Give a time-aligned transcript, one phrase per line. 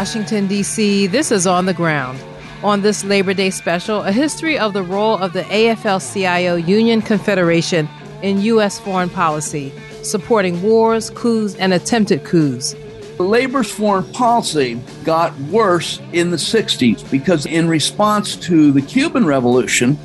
[0.00, 2.18] Washington, D.C., this is On the Ground.
[2.62, 7.02] On this Labor Day special, a history of the role of the AFL CIO Union
[7.02, 7.86] Confederation
[8.22, 8.78] in U.S.
[8.80, 9.70] foreign policy,
[10.02, 12.74] supporting wars, coups, and attempted coups.
[13.18, 19.98] Labor's foreign policy got worse in the 60s because, in response to the Cuban Revolution,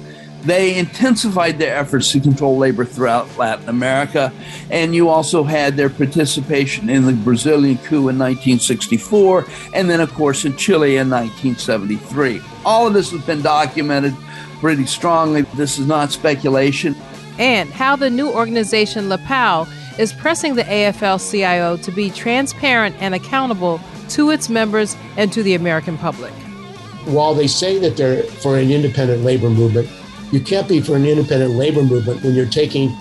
[0.45, 4.31] they intensified their efforts to control labor throughout Latin America.
[4.69, 10.13] And you also had their participation in the Brazilian coup in 1964, and then, of
[10.13, 12.41] course, in Chile in 1973.
[12.63, 14.15] All of this has been documented
[14.59, 15.41] pretty strongly.
[15.55, 16.95] This is not speculation.
[17.37, 19.67] And how the new organization, LAPAL,
[19.99, 25.41] is pressing the AFL CIO to be transparent and accountable to its members and to
[25.41, 26.31] the American public.
[27.05, 29.89] While they say that they're for an independent labor movement,
[30.31, 32.95] you can't be for an independent labor movement when you're taking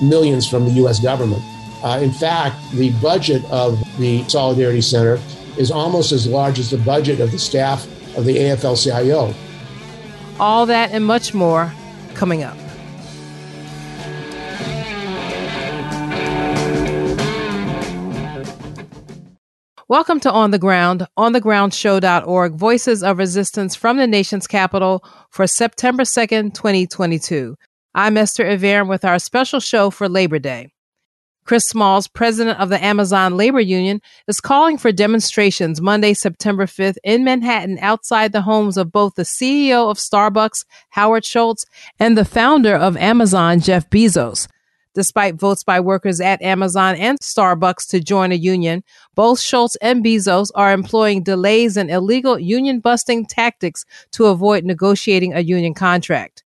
[0.00, 1.00] millions from the U.S.
[1.00, 1.42] government.
[1.82, 5.20] Uh, in fact, the budget of the Solidarity Center
[5.56, 7.84] is almost as large as the budget of the staff
[8.16, 9.34] of the AFL CIO.
[10.38, 11.72] All that and much more
[12.14, 12.56] coming up.
[19.92, 26.04] Welcome to On the Ground, onthegroundshow.org, voices of resistance from the nation's capital for September
[26.04, 27.58] 2nd, 2022.
[27.94, 30.72] I'm Esther Iverem with our special show for Labor Day.
[31.44, 36.96] Chris Smalls, president of the Amazon Labor Union, is calling for demonstrations Monday, September 5th
[37.04, 41.66] in Manhattan outside the homes of both the CEO of Starbucks, Howard Schultz,
[41.98, 44.48] and the founder of Amazon, Jeff Bezos.
[44.94, 50.04] Despite votes by workers at Amazon and Starbucks to join a union, both Schultz and
[50.04, 56.44] Bezos are employing delays and illegal union busting tactics to avoid negotiating a union contract.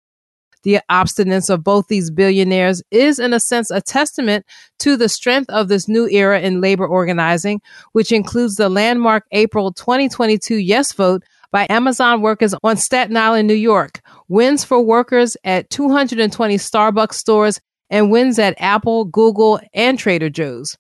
[0.65, 4.47] The obstinance of both these billionaires is, in a sense, a testament
[4.79, 7.61] to the strength of this new era in labor organizing,
[7.93, 13.55] which includes the landmark April 2022 yes vote by Amazon workers on Staten Island, New
[13.55, 17.61] York, wins for workers at 220 Starbucks stores
[17.93, 20.77] and wins at Apple, Google, and Trader Joe's.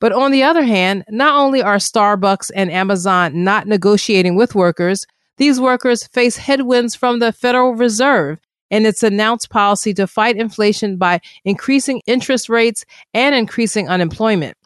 [0.00, 5.06] But on the other hand, not only are Starbucks and Amazon not negotiating with workers,
[5.38, 8.38] these workers face headwinds from the Federal Reserve
[8.70, 14.57] and its announced policy to fight inflation by increasing interest rates and increasing unemployment.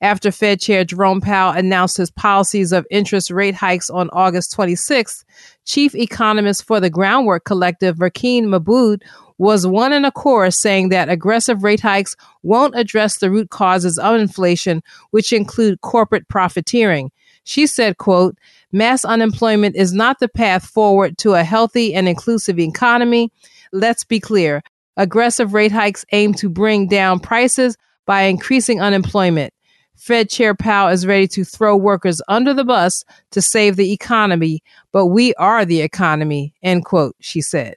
[0.00, 5.24] After Fed Chair Jerome Powell announced his policies of interest rate hikes on August 26th,
[5.64, 9.02] chief economist for the Groundwork Collective, Verkeen Mabud,
[9.38, 13.98] was one in a chorus saying that aggressive rate hikes won't address the root causes
[13.98, 17.10] of inflation, which include corporate profiteering.
[17.44, 18.36] She said, quote,
[18.72, 23.30] mass unemployment is not the path forward to a healthy and inclusive economy.
[23.72, 24.62] Let's be clear.
[24.96, 29.52] Aggressive rate hikes aim to bring down prices by increasing unemployment.
[29.96, 34.62] Fed Chair Powell is ready to throw workers under the bus to save the economy,
[34.92, 37.76] but we are the economy, end quote, she said.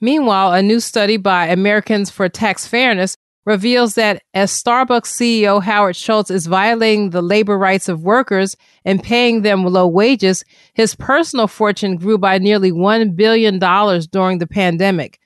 [0.00, 5.96] Meanwhile, a new study by Americans for Tax Fairness reveals that as Starbucks CEO Howard
[5.96, 11.48] Schultz is violating the labor rights of workers and paying them low wages, his personal
[11.48, 15.18] fortune grew by nearly $1 billion during the pandemic.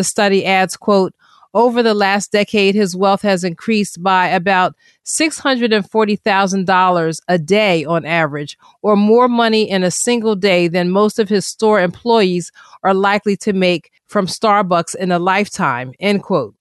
[0.00, 1.12] The study adds, quote,
[1.52, 4.74] over the last decade, his wealth has increased by about
[5.04, 11.28] $640,000 a day on average, or more money in a single day than most of
[11.28, 12.50] his store employees
[12.82, 16.54] are likely to make from Starbucks in a lifetime, end quote.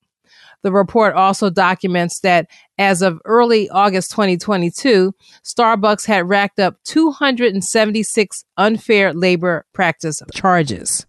[0.61, 8.43] The report also documents that as of early August 2022, Starbucks had racked up 276
[8.57, 11.05] unfair labor practice charges.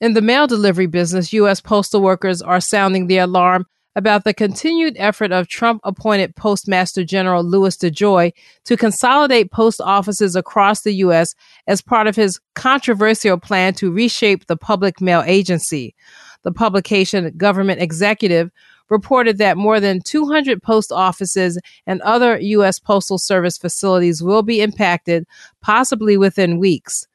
[0.00, 1.60] In the mail delivery business, U.S.
[1.60, 3.66] postal workers are sounding the alarm
[3.96, 8.32] about the continued effort of Trump appointed Postmaster General Louis DeJoy
[8.64, 11.34] to consolidate post offices across the U.S.
[11.66, 15.96] as part of his controversial plan to reshape the public mail agency.
[16.44, 18.52] The publication Government Executive
[18.88, 21.58] reported that more than 200 post offices
[21.88, 22.78] and other U.S.
[22.78, 25.26] Postal Service facilities will be impacted,
[25.60, 27.07] possibly within weeks.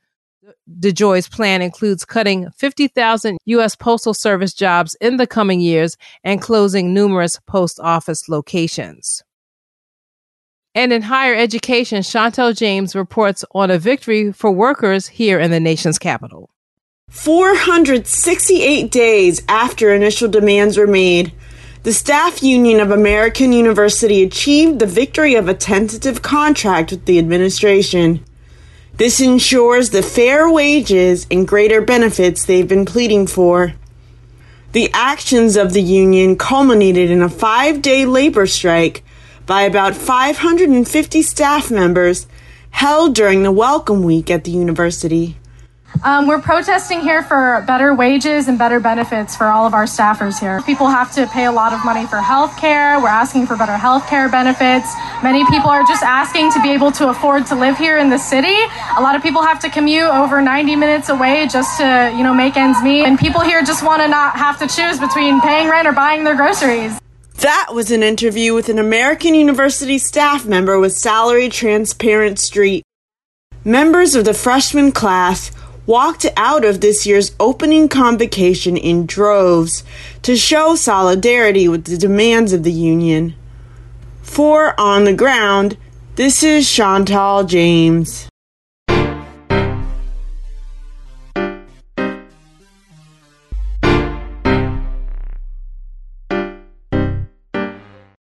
[0.80, 3.76] DeJoy's plan includes cutting 50,000 U.S.
[3.76, 9.24] Postal Service jobs in the coming years and closing numerous post office locations.
[10.76, 15.60] And in higher education, Chantel James reports on a victory for workers here in the
[15.60, 16.50] nation's capital.
[17.10, 21.32] 468 days after initial demands were made,
[21.84, 27.20] the staff union of American University achieved the victory of a tentative contract with the
[27.20, 28.24] administration.
[28.96, 33.74] This ensures the fair wages and greater benefits they've been pleading for.
[34.74, 39.04] The actions of the union culminated in a five day labor strike
[39.48, 42.28] by about 550 staff members
[42.70, 45.38] held during the Welcome Week at the university.
[46.02, 50.40] Um, we're protesting here for better wages and better benefits for all of our staffers
[50.40, 50.62] here.
[50.64, 53.00] People have to pay a lot of money for health care.
[53.00, 54.92] We're asking for better health care benefits.
[55.22, 58.18] Many people are just asking to be able to afford to live here in the
[58.18, 58.58] city.
[58.98, 62.34] A lot of people have to commute over 90 minutes away just to, you know,
[62.34, 63.06] make ends meet.
[63.06, 66.24] And people here just want to not have to choose between paying rent or buying
[66.24, 67.00] their groceries.
[67.38, 72.84] That was an interview with an American University staff member with Salary Transparent Street.
[73.66, 75.52] Members of the freshman class
[75.86, 79.84] walked out of this year's opening convocation in droves
[80.22, 83.36] to show solidarity with the demands of the union.
[84.22, 85.78] For On the Ground,
[86.16, 88.30] this is Chantal James.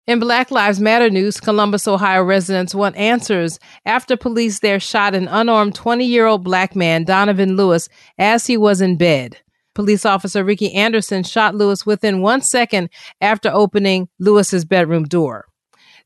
[0.08, 5.28] In Black Lives Matter news, Columbus, Ohio residents want answers after police there shot an
[5.28, 9.36] unarmed 20 year old black man, Donovan Lewis, as he was in bed.
[9.76, 12.90] Police officer Ricky Anderson shot Lewis within one second
[13.20, 15.46] after opening Lewis's bedroom door.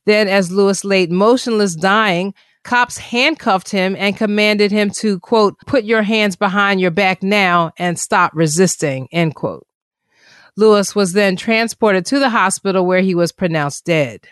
[0.07, 2.33] Then, as Lewis lay motionless, dying,
[2.63, 7.71] cops handcuffed him and commanded him to, quote, put your hands behind your back now
[7.77, 9.68] and stop resisting, end quote.
[10.57, 14.27] Lewis was then transported to the hospital where he was pronounced dead.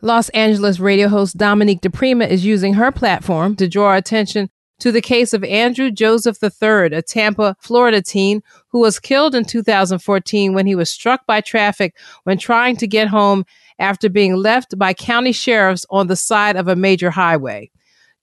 [0.00, 5.00] Los Angeles radio host Dominique DiPrima is using her platform to draw attention to the
[5.00, 10.66] case of Andrew Joseph III, a Tampa, Florida teen who was killed in 2014 when
[10.66, 13.44] he was struck by traffic when trying to get home
[13.78, 17.70] after being left by county sheriffs on the side of a major highway.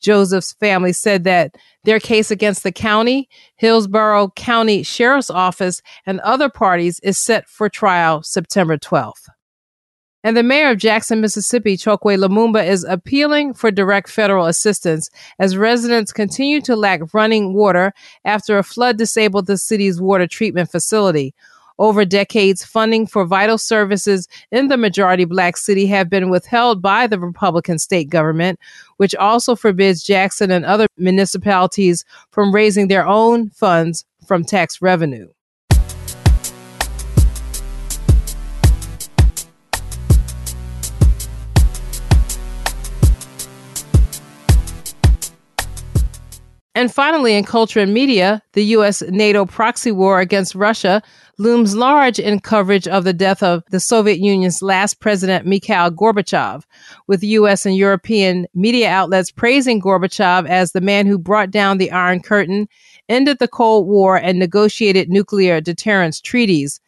[0.01, 6.49] Joseph's family said that their case against the county, Hillsborough County Sheriff's Office, and other
[6.49, 9.29] parties is set for trial September 12th.
[10.23, 15.09] And the mayor of Jackson, Mississippi, Chokwe Lumumba, is appealing for direct federal assistance
[15.39, 17.91] as residents continue to lack running water
[18.23, 21.33] after a flood disabled the city's water treatment facility.
[21.81, 27.07] Over decades, funding for vital services in the majority black city have been withheld by
[27.07, 28.59] the Republican state government,
[28.97, 35.27] which also forbids Jackson and other municipalities from raising their own funds from tax revenue.
[46.73, 49.01] And finally, in culture and media, the U.S.
[49.09, 51.01] NATO proxy war against Russia
[51.41, 56.63] looms large in coverage of the death of the Soviet Union's last president, Mikhail Gorbachev,
[57.07, 57.65] with U.S.
[57.65, 62.67] and European media outlets praising Gorbachev as the man who brought down the Iron Curtain,
[63.09, 66.79] ended the Cold War, and negotiated nuclear deterrence treaties,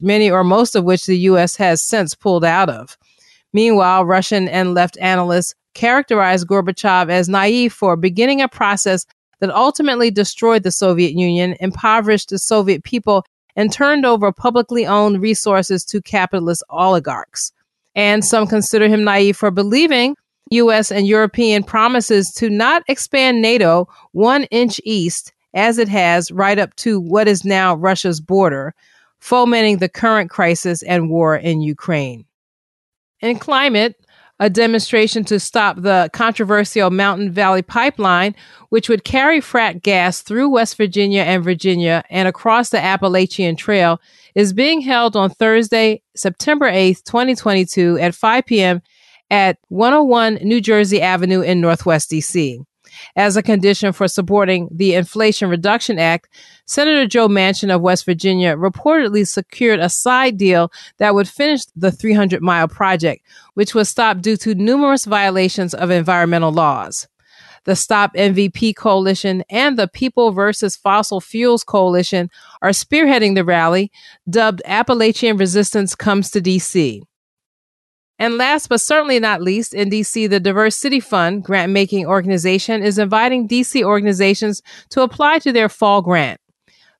[0.00, 1.56] many or most of which the U.S.
[1.56, 2.96] has since pulled out of.
[3.52, 9.04] Meanwhile, Russian and left analysts characterized Gorbachev as naive for beginning a process
[9.40, 13.24] that ultimately destroyed the Soviet Union, impoverished the Soviet people,
[13.56, 17.52] and turned over publicly owned resources to capitalist oligarchs.
[17.94, 20.14] And some consider him naive for believing
[20.50, 26.58] US and European promises to not expand NATO one inch east, as it has right
[26.58, 28.74] up to what is now Russia's border,
[29.18, 32.24] fomenting the current crisis and war in Ukraine.
[33.20, 33.96] In climate,
[34.38, 38.34] a demonstration to stop the controversial Mountain Valley Pipeline,
[38.68, 44.00] which would carry frack gas through West Virginia and Virginia and across the Appalachian Trail,
[44.34, 48.82] is being held on Thursday, September 8th, 2022 at 5 p.m.
[49.30, 52.58] at 101 New Jersey Avenue in Northwest DC.
[53.14, 56.28] As a condition for supporting the Inflation Reduction Act,
[56.66, 61.92] Senator Joe Manchin of West Virginia reportedly secured a side deal that would finish the
[61.92, 67.06] 300 mile project, which was stopped due to numerous violations of environmental laws.
[67.64, 72.30] The Stop MVP Coalition and the People versus Fossil Fuels Coalition
[72.62, 73.90] are spearheading the rally,
[74.28, 77.02] dubbed Appalachian Resistance Comes to DC.
[78.18, 82.82] And last but certainly not least, in DC, the Diverse City Fund grant making organization
[82.82, 86.40] is inviting DC organizations to apply to their fall grant.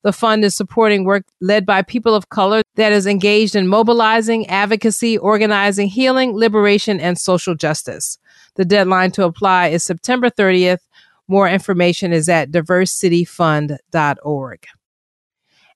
[0.02, 4.46] The fund is supporting work led by people of color that is engaged in mobilizing,
[4.46, 8.18] advocacy, organizing, healing, liberation, and social justice.
[8.54, 10.80] The deadline to apply is September 30th.
[11.28, 14.66] More information is at diversecityfund.org.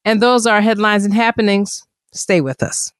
[0.04, 1.82] And those are headlines and happenings.
[2.12, 2.92] Stay with us.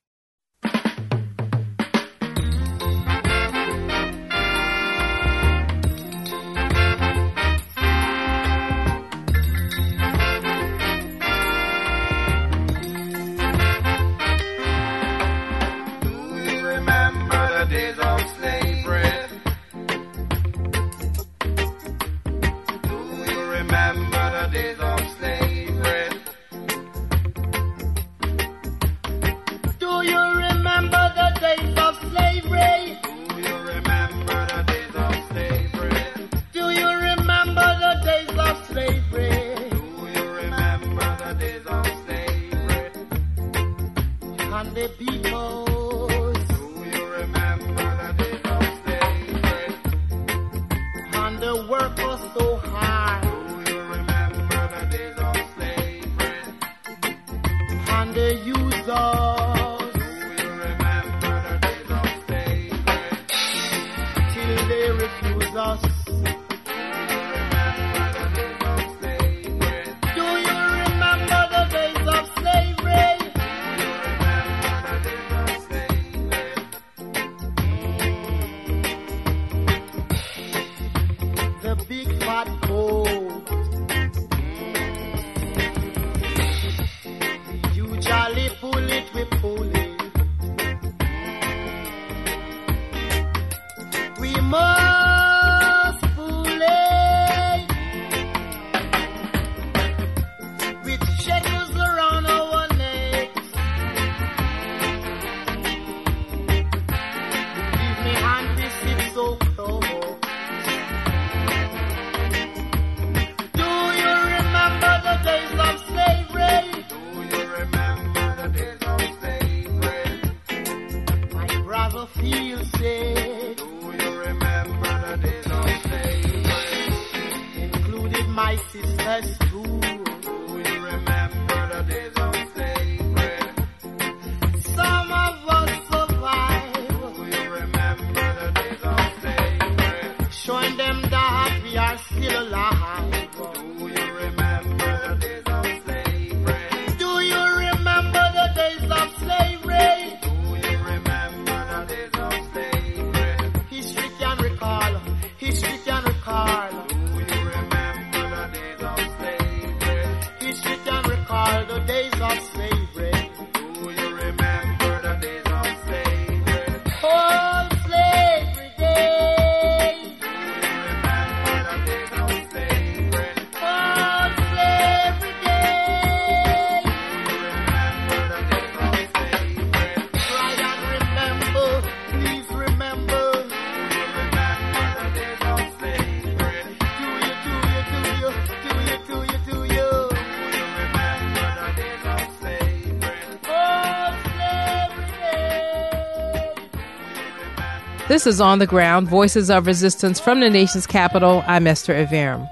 [198.11, 201.45] This is On the Ground Voices of Resistance from the nation's capital.
[201.47, 202.51] I'm Esther Iverem.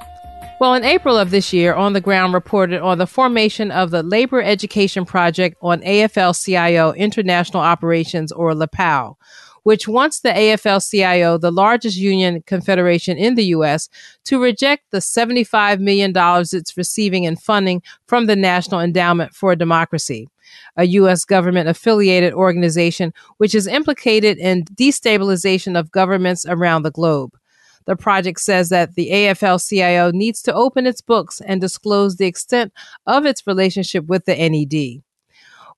[0.61, 4.05] Well, in April of this year, On the Ground reported on the formation of the
[4.05, 9.17] Labor Education Project on AFL CIO International Operations, or LAPAO,
[9.65, 13.89] which wants the AFL CIO, the largest union confederation in the U.S.,
[14.27, 20.29] to reject the $75 million it's receiving in funding from the National Endowment for Democracy
[20.79, 21.27] a U.S.
[21.27, 27.37] government affiliated organization which is implicated in destabilization of governments around the globe.
[27.85, 32.27] The project says that the AFL CIO needs to open its books and disclose the
[32.27, 32.73] extent
[33.07, 35.03] of its relationship with the NED.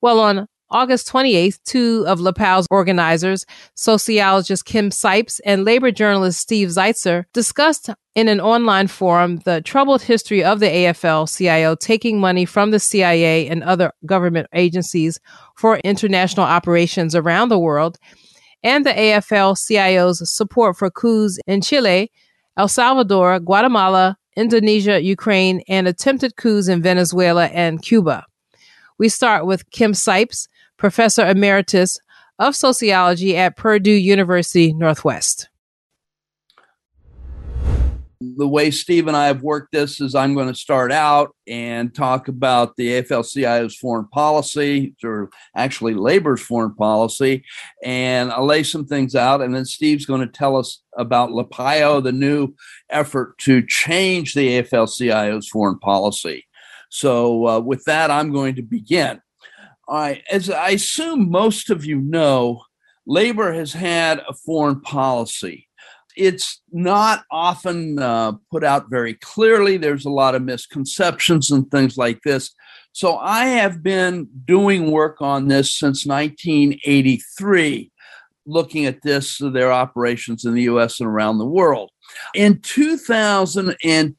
[0.00, 6.68] Well, on August 28th, two of LAPAO's organizers, sociologist Kim Scipes and labor journalist Steve
[6.68, 12.44] Zeltzer, discussed in an online forum the troubled history of the AFL CIO taking money
[12.44, 15.18] from the CIA and other government agencies
[15.56, 17.98] for international operations around the world,
[18.62, 22.12] and the AFL CIO's support for coups in Chile,
[22.56, 28.24] El Salvador, Guatemala, Indonesia, Ukraine, and attempted coups in Venezuela and Cuba.
[28.98, 30.46] We start with Kim Scipes,
[30.80, 32.00] professor emeritus
[32.38, 35.48] of sociology at Purdue University Northwest.
[38.36, 41.94] The way Steve and I have worked this is I'm going to start out and
[41.94, 47.44] talk about the AFL CIO's foreign policy, or actually labor's foreign policy,
[47.82, 49.40] and I'll lay some things out.
[49.40, 52.54] And then Steve's going to tell us about LAPIO, the new
[52.90, 56.46] effort to change the AFL CIO's foreign policy.
[56.90, 59.20] So, uh, with that, I'm going to begin.
[59.90, 62.62] As I assume most of you know,
[63.06, 65.66] labor has had a foreign policy.
[66.16, 69.76] It's not often uh, put out very clearly.
[69.76, 72.54] There's a lot of misconceptions and things like this.
[72.92, 77.92] So I have been doing work on this since 1983,
[78.46, 81.90] looking at this, their operations in the US and around the world.
[82.34, 84.16] In 2010,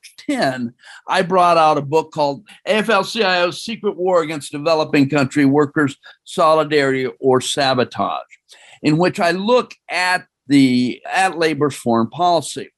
[1.07, 7.07] I brought out a book called AFL CIO's Secret War Against Developing Country Workers, Solidarity
[7.19, 8.21] or Sabotage,
[8.81, 12.69] in which I look at the at labor's foreign policy.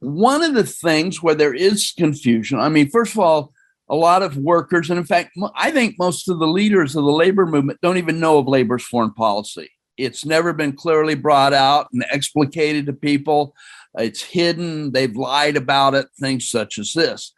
[0.00, 3.52] One of the things where there is confusion, I mean, first of all,
[3.88, 7.10] a lot of workers, and in fact, I think most of the leaders of the
[7.10, 9.70] labor movement don't even know of labor's foreign policy.
[9.96, 13.54] It's never been clearly brought out and explicated to people.
[13.98, 14.92] It's hidden.
[14.92, 17.32] They've lied about it, things such as this.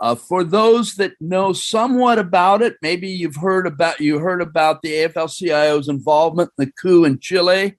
[0.00, 4.82] Uh, for those that know somewhat about it, maybe you've heard about you heard about
[4.82, 7.76] the AFL-CIO's involvement in the coup in Chile.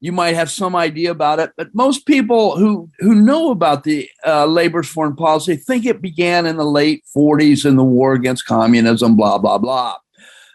[0.00, 4.08] You might have some idea about it, but most people who who know about the
[4.24, 8.46] uh, labor's foreign policy think it began in the late 40s in the war against
[8.46, 9.16] communism.
[9.16, 9.96] Blah blah blah.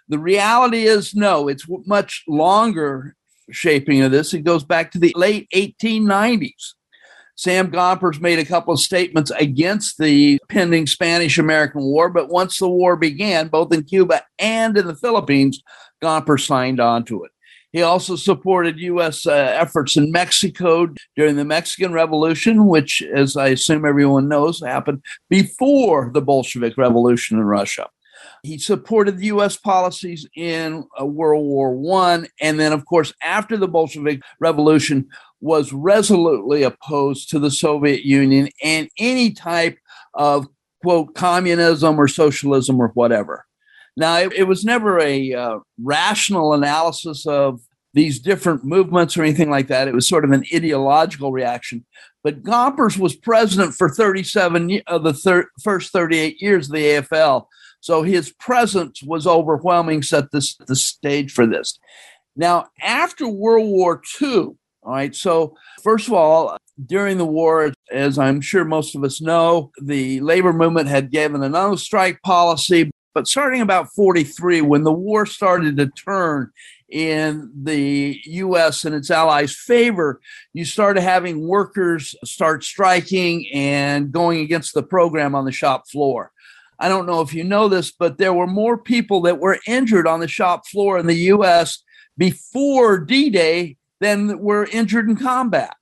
[0.07, 3.15] The reality is, no, it's much longer
[3.51, 4.33] shaping of this.
[4.33, 6.73] It goes back to the late 1890s.
[7.35, 12.59] Sam Gompers made a couple of statements against the pending Spanish American War, but once
[12.59, 15.61] the war began, both in Cuba and in the Philippines,
[16.01, 17.31] Gompers signed on to it.
[17.71, 19.25] He also supported U.S.
[19.25, 25.03] Uh, efforts in Mexico during the Mexican Revolution, which, as I assume everyone knows, happened
[25.27, 27.89] before the Bolshevik Revolution in Russia.
[28.43, 29.57] He supported the U.S.
[29.57, 35.07] policies in uh, World War One, and then, of course, after the Bolshevik Revolution,
[35.43, 39.77] was resolutely opposed to the Soviet Union and any type
[40.13, 40.47] of
[40.81, 43.45] quote communism or socialism or whatever.
[43.97, 47.59] Now, it, it was never a uh, rational analysis of
[47.93, 49.89] these different movements or anything like that.
[49.89, 51.85] It was sort of an ideological reaction.
[52.23, 57.47] But Gompers was president for 37 of the thir- first 38 years of the AFL.
[57.81, 61.77] So his presence was overwhelming, set this, the stage for this.
[62.33, 68.17] Now, after World War II, all right, so first of all, during the war, as
[68.17, 72.91] I'm sure most of us know, the labor movement had given a no strike policy.
[73.13, 76.51] But starting about 43, when the war started to turn
[76.89, 80.19] in the US and its allies' favor,
[80.53, 86.31] you started having workers start striking and going against the program on the shop floor.
[86.79, 90.07] I don't know if you know this, but there were more people that were injured
[90.07, 91.83] on the shop floor in the US
[92.17, 95.75] before D Day than were injured in combat.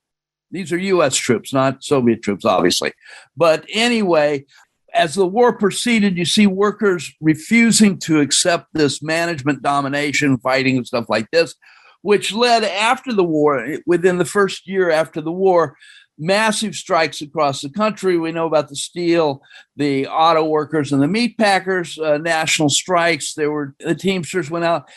[0.52, 2.94] These are US troops, not Soviet troops, obviously.
[3.36, 4.46] But anyway,
[4.94, 10.86] as the war proceeded, you see workers refusing to accept this management domination, fighting and
[10.86, 11.56] stuff like this,
[12.02, 15.76] which led after the war, within the first year after the war,
[16.22, 18.18] massive strikes across the country.
[18.18, 19.42] We know about the steel,
[19.76, 23.34] the auto workers, and the meat packers, uh, national strikes.
[23.34, 24.90] There were the Teamsters went out.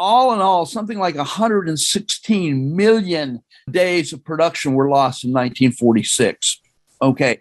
[0.00, 6.60] All in all, something like 116 million days of production were lost in 1946.
[7.02, 7.40] Okay.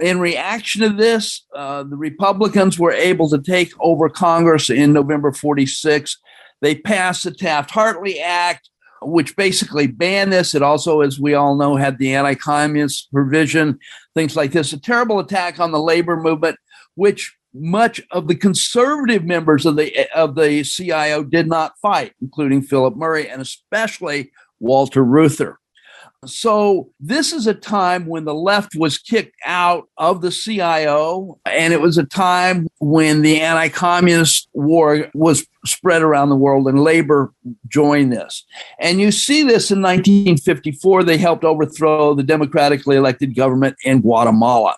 [0.00, 5.32] In reaction to this, uh, the Republicans were able to take over Congress in November
[5.32, 6.16] 46.
[6.60, 8.70] They passed the Taft Hartley Act,
[9.02, 10.54] which basically banned this.
[10.54, 13.80] It also, as we all know, had the anti communist provision,
[14.14, 14.72] things like this.
[14.72, 16.56] A terrible attack on the labor movement,
[16.94, 22.62] which much of the conservative members of the of the CIO did not fight, including
[22.62, 25.58] Philip Murray and especially Walter Reuther.
[26.26, 31.72] So, this is a time when the left was kicked out of the CIO, and
[31.72, 36.82] it was a time when the anti communist war was spread around the world, and
[36.82, 37.32] labor
[37.68, 38.44] joined this.
[38.78, 41.04] And you see this in 1954.
[41.04, 44.76] They helped overthrow the democratically elected government in Guatemala.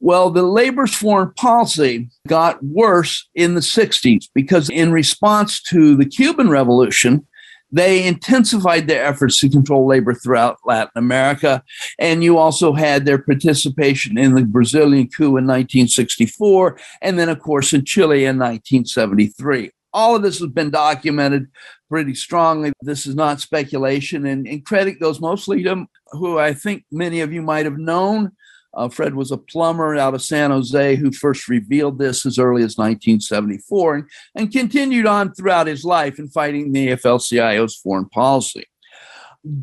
[0.00, 6.06] Well, the labor's foreign policy got worse in the 60s because, in response to the
[6.06, 7.26] Cuban Revolution,
[7.70, 11.62] they intensified their efforts to control labor throughout Latin America.
[11.98, 17.38] And you also had their participation in the Brazilian coup in 1964, and then, of
[17.40, 19.70] course, in Chile in 1973.
[19.92, 21.48] All of this has been documented
[21.88, 22.72] pretty strongly.
[22.80, 27.32] This is not speculation, and, and credit goes mostly to who I think many of
[27.32, 28.32] you might have known
[28.74, 32.62] uh, Fred was a plumber out of San Jose who first revealed this as early
[32.62, 34.04] as 1974 and,
[34.36, 38.64] and continued on throughout his life in fighting the AFL CIO's foreign policy.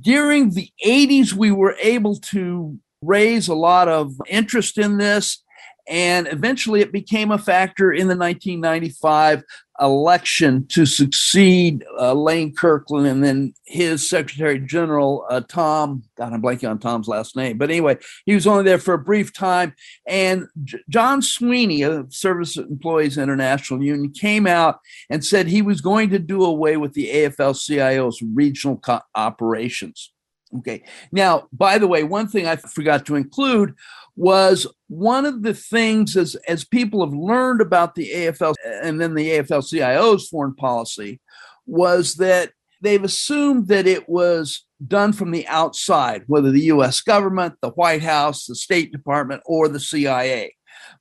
[0.02, 5.44] During the 80s, we were able to raise a lot of interest in this
[5.88, 9.44] and eventually it became a factor in the 1995
[9.80, 16.04] election to succeed uh, Lane Kirkland and then his Secretary General, uh, Tom.
[16.18, 17.58] God, I'm blanking on Tom's last name.
[17.58, 19.76] But anyway, he was only there for a brief time.
[20.08, 25.82] And J- John Sweeney of Service Employees International Union came out and said he was
[25.82, 30.12] going to do away with the AFL CIO's regional co- operations.
[30.60, 30.84] Okay.
[31.12, 33.76] Now, by the way, one thing I forgot to include
[34.18, 39.14] was one of the things as as people have learned about the AFL and then
[39.14, 41.22] the AFL CIO's foreign policy
[41.68, 42.52] was that
[42.82, 48.04] they've assumed that it was done from the outside, whether the US government, the White
[48.04, 50.56] House, the State Department, or the CIA.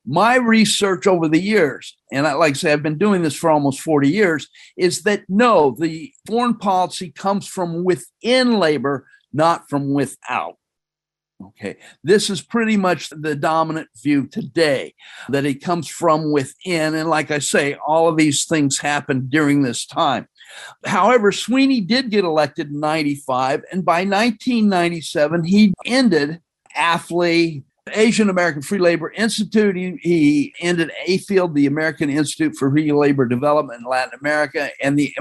[0.05, 3.51] My research over the years, and I, like I say, I've been doing this for
[3.51, 9.93] almost 40 years, is that no, the foreign policy comes from within labor, not from
[9.93, 10.57] without.
[11.43, 14.95] Okay, this is pretty much the dominant view today
[15.29, 16.95] that it comes from within.
[16.95, 20.29] And like I say, all of these things happened during this time.
[20.87, 26.41] However, Sweeney did get elected in 95, and by 1997, he ended
[26.75, 29.77] AFLI, Asian American Free Labor Institute.
[29.77, 34.99] He, he ended AIFLD, the American Institute for Free Labor Development in Latin America, and
[34.99, 35.15] the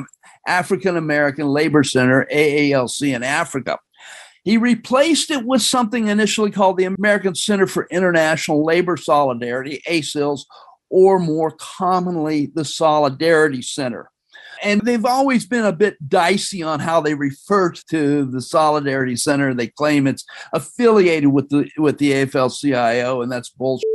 [0.48, 3.80] African American Labor Center, AALC, in Africa.
[4.46, 10.46] He replaced it with something initially called the American Center for International Labor Solidarity, ACILS,
[10.92, 14.12] or more commonly, the Solidarity Center.
[14.64, 19.54] And they've always been a bit dicey on how they refer to the Solidarity Center.
[19.54, 23.90] They claim it's affiliated with the with the AFL-CIO, and that's bullshit.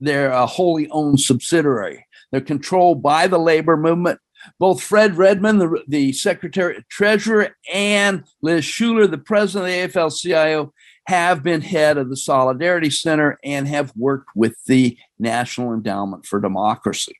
[0.00, 2.04] They're a wholly owned subsidiary.
[2.32, 4.18] They're controlled by the labor movement
[4.58, 10.20] both Fred Redmond, the, the Secretary Treasurer, and Liz Shuler, the president of the AFL
[10.20, 10.72] CIO,
[11.06, 16.40] have been head of the Solidarity Center and have worked with the National Endowment for
[16.40, 17.16] Democracy.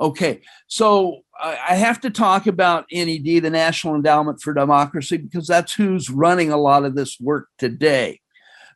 [0.00, 5.74] Okay, so I have to talk about NED, the National Endowment for Democracy, because that's
[5.74, 8.20] who's running a lot of this work today.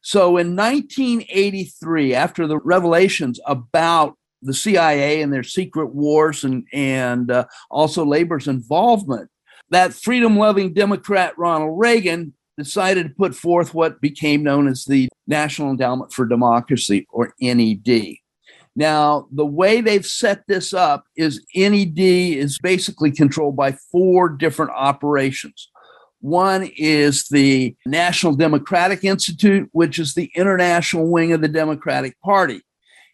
[0.03, 7.31] So in 1983, after the revelations about the CIA and their secret wars and and
[7.31, 9.31] uh, also labor's involvement,
[9.71, 15.71] that freedom-loving Democrat Ronald Reagan decided to put forth what became known as the National
[15.71, 18.17] Endowment for Democracy or NED.
[18.75, 24.73] Now, the way they've set this up is NED is basically controlled by four different
[24.73, 25.69] operations.
[26.21, 32.61] One is the National Democratic Institute, which is the international wing of the Democratic Party.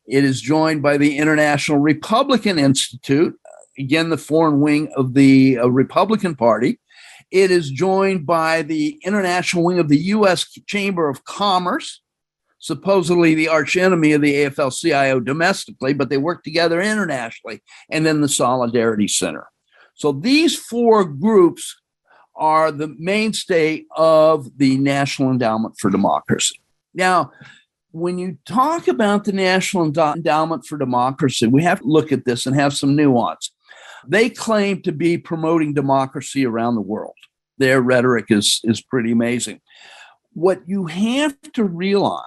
[0.07, 3.39] It is joined by the International Republican Institute,
[3.79, 6.79] again, the foreign wing of the uh, Republican Party.
[7.31, 10.45] It is joined by the international wing of the U.S.
[10.67, 12.03] Chamber of Commerce,
[12.59, 18.21] supposedly the archenemy of the AFL CIO domestically, but they work together internationally, and then
[18.21, 19.47] the Solidarity Center.
[19.95, 21.77] So these four groups
[22.37, 26.61] are the mainstay of the National Endowment for Democracy.
[26.93, 27.33] Now,
[27.95, 32.45] when you talk about the National Endowment for Democracy, we have to look at this
[32.45, 33.53] and have some nuance.
[34.07, 37.15] They claim to be promoting democracy around the world.
[37.59, 39.61] Their rhetoric is, is pretty amazing.
[40.33, 42.25] What you have to realize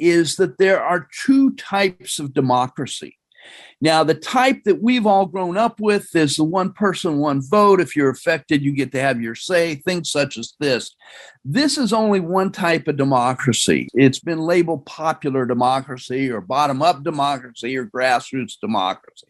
[0.00, 3.16] is that there are two types of democracy
[3.84, 7.80] now, the type that we've all grown up with is the one person, one vote.
[7.80, 10.94] If you're affected, you get to have your say, things such as this.
[11.44, 13.88] This is only one type of democracy.
[13.92, 19.26] It's been labeled popular democracy or bottom up democracy or grassroots democracy.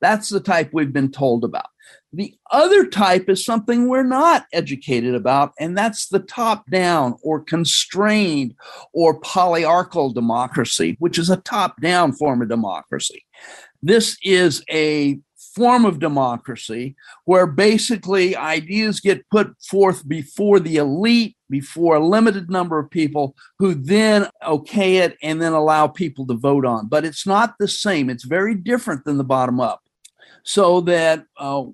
[0.00, 1.66] That's the type we've been told about.
[2.12, 7.42] The other type is something we're not educated about, and that's the top down or
[7.42, 8.54] constrained
[8.94, 13.24] or polyarchal democracy, which is a top down form of democracy.
[13.82, 15.20] This is a
[15.54, 22.48] form of democracy where basically ideas get put forth before the elite, before a limited
[22.48, 26.86] number of people who then okay it and then allow people to vote on.
[26.86, 29.82] But it's not the same, it's very different than the bottom up.
[30.44, 31.64] So that uh,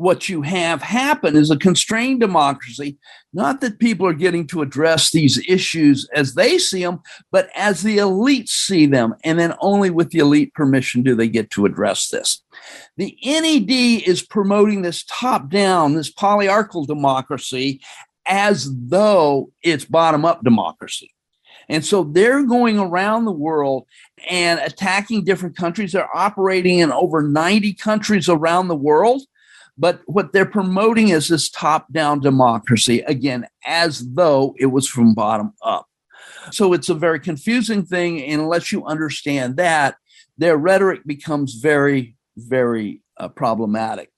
[0.00, 2.96] what you have happen is a constrained democracy,
[3.34, 7.82] not that people are getting to address these issues as they see them, but as
[7.82, 9.14] the elites see them.
[9.24, 12.42] And then only with the elite permission do they get to address this.
[12.96, 17.80] The NED is promoting this top down, this polyarchal democracy
[18.26, 21.12] as though it's bottom up democracy.
[21.68, 23.86] And so they're going around the world
[24.28, 25.92] and attacking different countries.
[25.92, 29.22] They're operating in over 90 countries around the world.
[29.78, 35.14] But what they're promoting is this top down democracy, again, as though it was from
[35.14, 35.86] bottom up.
[36.52, 38.22] So it's a very confusing thing.
[38.22, 39.96] And unless you understand that,
[40.38, 44.10] their rhetoric becomes very, very uh, problematic.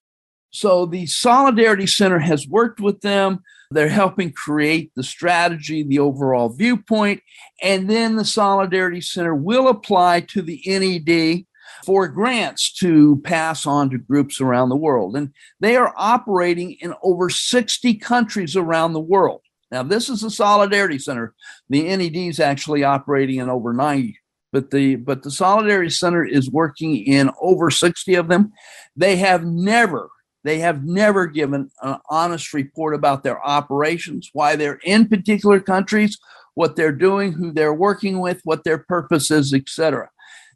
[0.50, 3.40] So the Solidarity Center has worked with them.
[3.70, 7.22] They're helping create the strategy, the overall viewpoint,
[7.62, 11.46] and then the Solidarity Center will apply to the NED
[11.84, 15.16] for grants to pass on to groups around the world.
[15.16, 19.42] And they are operating in over 60 countries around the world.
[19.70, 21.34] Now, this is a Solidarity Center.
[21.70, 24.18] The NED is actually operating in over 90,
[24.52, 28.52] but the but the Solidarity Center is working in over 60 of them.
[28.96, 30.10] They have never
[30.44, 36.18] they have never given an honest report about their operations, why they're in particular countries,
[36.54, 40.10] what they're doing, who they're working with, what their purpose is, etc.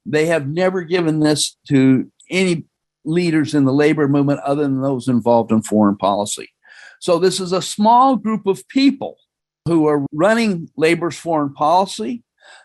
[0.07, 2.65] They have never given this to any
[3.05, 6.49] leaders in the labor movement other than those involved in foreign policy.
[7.01, 9.17] So this is a small group of people
[9.67, 12.23] who are running labor's foreign policy.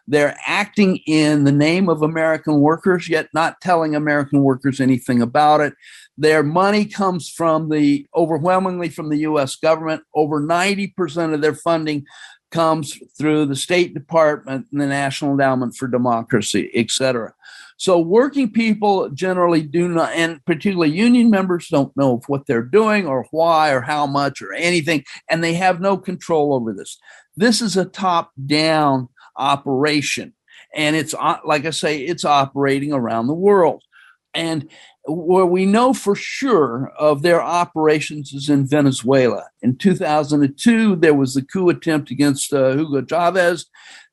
[0.07, 5.61] They're acting in the name of American workers, yet not telling American workers anything about
[5.61, 5.73] it.
[6.17, 10.03] Their money comes from the overwhelmingly from the US government.
[10.13, 12.05] Over 90% of their funding
[12.51, 17.33] comes through the State Department and the National Endowment for Democracy, et cetera.
[17.77, 23.07] So working people generally do not, and particularly union members don't know what they're doing
[23.07, 26.99] or why or how much or anything, and they have no control over this.
[27.35, 30.33] This is a top down operation.
[30.75, 33.83] And it's, uh, like I say, it's operating around the world.
[34.33, 34.69] And
[35.05, 39.47] where we know for sure of their operations is in Venezuela.
[39.61, 43.65] In 2002, there was the coup attempt against uh, Hugo Chavez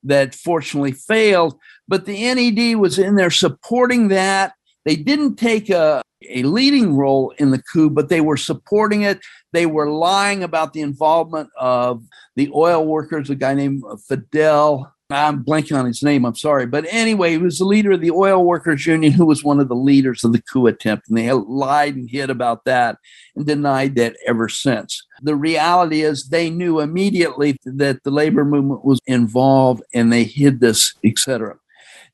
[0.02, 4.54] that fortunately failed, but the NED was in there supporting that.
[4.84, 9.20] They didn't take a, a leading role in the coup, but they were supporting it.
[9.52, 12.02] They were lying about the involvement of
[12.36, 16.26] the oil workers, a guy named Fidel I'm blanking on his name.
[16.26, 16.66] I'm sorry.
[16.66, 19.68] But anyway, he was the leader of the Oil Workers Union, who was one of
[19.68, 21.08] the leaders of the coup attempt.
[21.08, 22.98] And they lied and hid about that
[23.34, 25.02] and denied that ever since.
[25.22, 30.60] The reality is they knew immediately that the labor movement was involved and they hid
[30.60, 31.56] this, etc.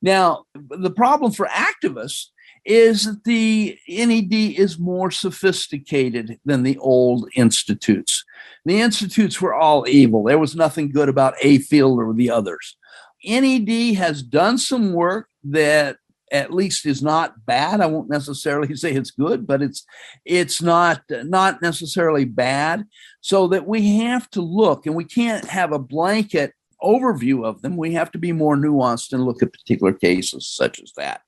[0.00, 2.28] Now, the problem for activists
[2.64, 8.24] is that the NED is more sophisticated than the old institutes.
[8.64, 10.24] The institutes were all evil.
[10.24, 12.76] There was nothing good about AIFLD or the others.
[13.26, 15.96] NED has done some work that
[16.32, 17.80] at least is not bad.
[17.80, 19.84] I won't necessarily say it's good, but it's
[20.24, 22.84] it's not not necessarily bad.
[23.20, 27.76] So that we have to look, and we can't have a blanket overview of them.
[27.76, 31.22] We have to be more nuanced and look at particular cases such as that.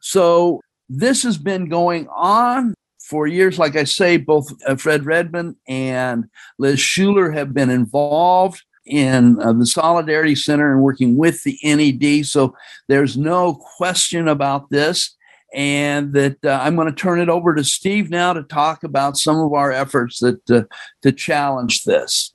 [0.00, 3.58] So this has been going on for years.
[3.58, 6.26] Like I say, both uh, Fred Redmond and
[6.58, 12.26] Liz Shuler have been involved in uh, the Solidarity Center and working with the NED.
[12.26, 12.54] So
[12.88, 15.16] there's no question about this.
[15.52, 19.16] And that uh, I'm going to turn it over to Steve now to talk about
[19.16, 20.62] some of our efforts that uh,
[21.02, 22.32] to challenge this.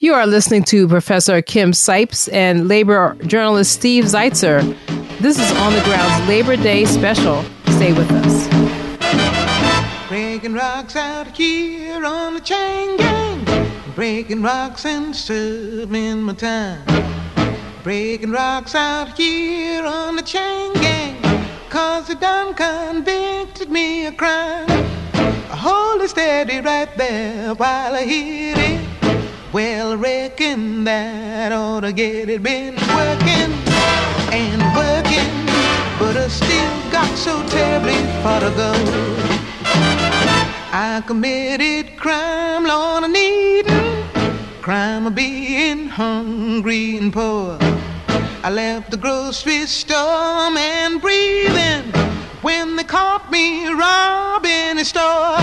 [0.00, 4.62] You are listening to Professor Kim Scipes and labor journalist Steve Zeltzer.
[5.20, 7.44] This is On the Ground's Labor Day special.
[7.66, 8.48] Stay with us.
[10.08, 13.51] Breaking rocks out here on the chain gang
[13.94, 16.82] breaking rocks and serving my time.
[17.82, 21.16] Breaking rocks out here on the chain gang,
[21.68, 24.66] cause they done convicted me of crime.
[25.14, 28.88] I hold it steady right there while I hit it.
[29.52, 32.42] Well, I reckon that ought to get it.
[32.42, 33.52] Been working
[34.32, 35.32] and working,
[35.98, 40.01] but I still got so terribly far to go.
[40.74, 43.66] I committed crime, Lord, I need
[44.62, 47.58] crime of being hungry and poor.
[48.42, 50.00] I left the grocery store
[50.56, 51.92] and breathing
[52.40, 55.36] when they caught me robbing a store.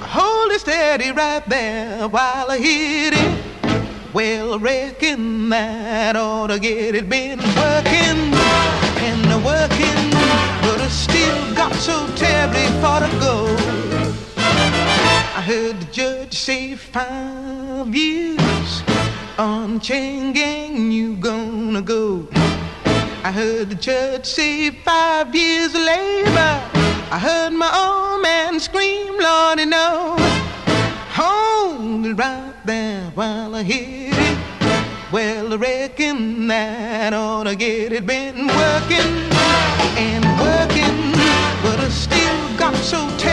[0.00, 4.14] Hold it steady right there while I hit it.
[4.14, 7.08] Well, I reckon that ought to get it.
[7.08, 8.20] Been working
[9.02, 10.10] and working,
[10.62, 13.73] but I still got so terribly far to go.
[15.36, 18.82] I heard the judge say five years
[19.36, 22.28] on chain gang you gonna go.
[23.24, 26.60] I heard the judge say five years of labor.
[27.10, 30.14] I heard my old man scream, Lordy, no.
[31.18, 34.38] Hold it right there while I hit it.
[35.10, 38.06] Well, I reckon that ought to get it.
[38.06, 39.12] Been working
[39.98, 41.12] and working,
[41.64, 43.23] but I still got so terribly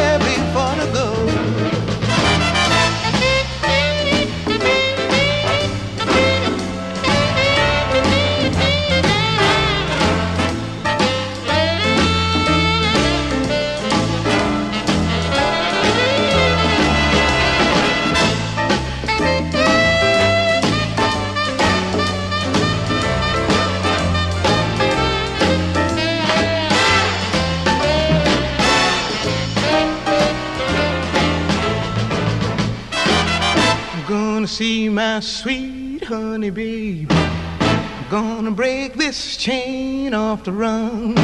[34.61, 37.07] see my sweet honey baby.
[37.09, 41.15] I'm gonna break this chain off the run.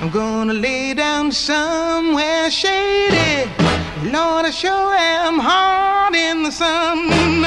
[0.00, 3.48] I'm gonna lay down somewhere shady.
[4.14, 7.44] Lord, I sure am hard in the sun.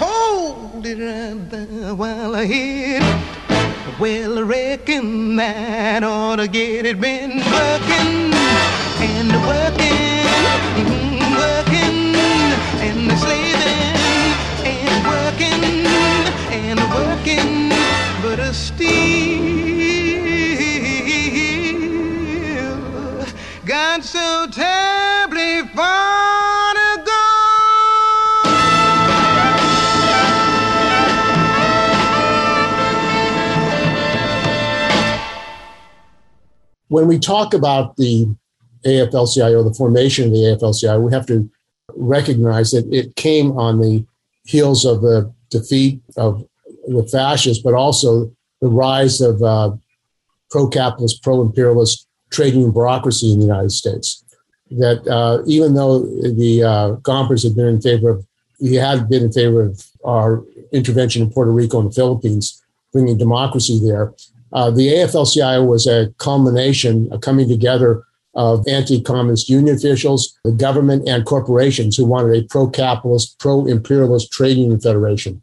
[0.00, 3.98] Hold it right there while I hit it.
[3.98, 8.32] Well, I reckon that ought to get it been working
[9.10, 9.85] and working,
[17.26, 18.86] but I still
[23.64, 27.12] got so terribly far to go.
[36.88, 38.28] When we talk about the
[38.84, 41.50] AFL-CIO, the formation of the AFL-CIO, we have to
[41.96, 44.06] recognize that it came on the
[44.44, 46.46] heels of the defeat of
[46.86, 49.72] the fascists, but also the rise of uh,
[50.50, 54.22] pro-capitalist, pro-imperialist trade union bureaucracy in the United States.
[54.70, 58.26] That uh, even though the uh, Gompers had been in favor of,
[58.58, 63.18] he had been in favor of our intervention in Puerto Rico and the Philippines, bringing
[63.18, 64.14] democracy there.
[64.52, 68.02] Uh, the AFL-CIO was a culmination, a coming together
[68.34, 74.80] of anti-communist union officials, the government, and corporations who wanted a pro-capitalist, pro-imperialist trade union
[74.80, 75.42] federation.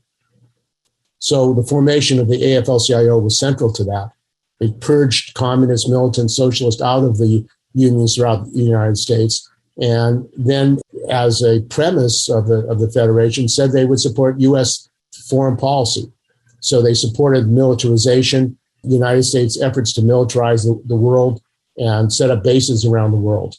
[1.23, 4.11] So the formation of the AFL-CIO was central to that.
[4.59, 10.79] It purged communist, militant, socialist out of the unions throughout the United States, and then,
[11.09, 14.89] as a premise of the of the federation, said they would support U.S.
[15.29, 16.11] foreign policy.
[16.59, 21.41] So they supported militarization, the United States' efforts to militarize the, the world
[21.77, 23.55] and set up bases around the world.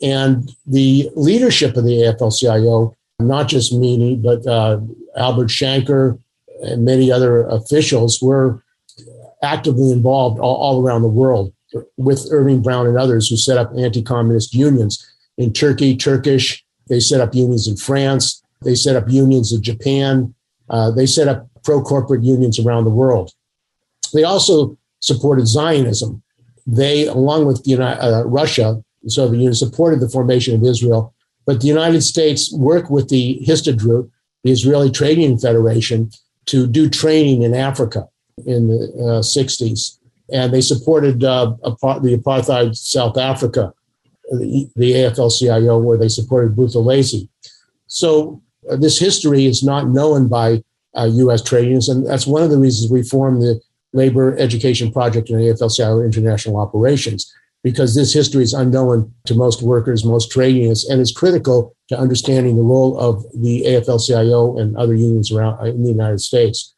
[0.00, 4.78] And the leadership of the AFL-CIO, not just Meany, but uh,
[5.16, 6.18] Albert Shanker
[6.62, 8.62] and many other officials were
[9.42, 11.52] actively involved all, all around the world
[11.96, 15.04] with Irving Brown and others who set up anti-communist unions
[15.36, 16.64] in Turkey, Turkish.
[16.88, 18.42] They set up unions in France.
[18.62, 20.34] They set up unions in Japan.
[20.70, 23.32] Uh, they set up pro-corporate unions around the world.
[24.12, 26.22] They also supported Zionism.
[26.66, 31.14] They, along with the uh, Russia, the Soviet Union, supported the formation of Israel.
[31.46, 34.10] But the United States worked with the Histadrut,
[34.44, 36.10] the Israeli Trade Union Federation,
[36.48, 38.08] to do training in Africa
[38.46, 39.98] in the uh, 60s.
[40.30, 43.72] And they supported uh, the apartheid South Africa,
[44.30, 47.28] the, the AFL-CIO, where they supported Buthelezi.
[47.86, 50.62] So uh, this history is not known by
[50.96, 51.40] U.S.
[51.40, 53.60] Uh, trade unions, and that's one of the reasons we formed the
[53.92, 57.32] Labor Education Project and AFL-CIO International Operations,
[57.62, 61.98] because this history is unknown to most workers, most trade unions, and is critical to
[61.98, 66.74] understanding the role of the AFL-CIO and other unions around in the United States.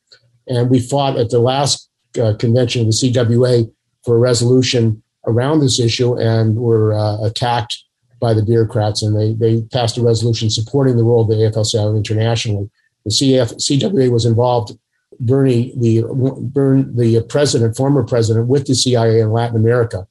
[0.47, 1.89] And we fought at the last
[2.21, 3.71] uh, convention of the CWA
[4.05, 7.77] for a resolution around this issue and were uh, attacked
[8.21, 9.03] by the bureaucrats.
[9.03, 12.71] And they, they passed a resolution supporting the role of the AFL-CIO internationally.
[13.05, 14.79] The CF, CWA was involved
[15.23, 16.03] Beirne, the
[16.53, 20.07] Bern, the president, former president, with the CIA in Latin America,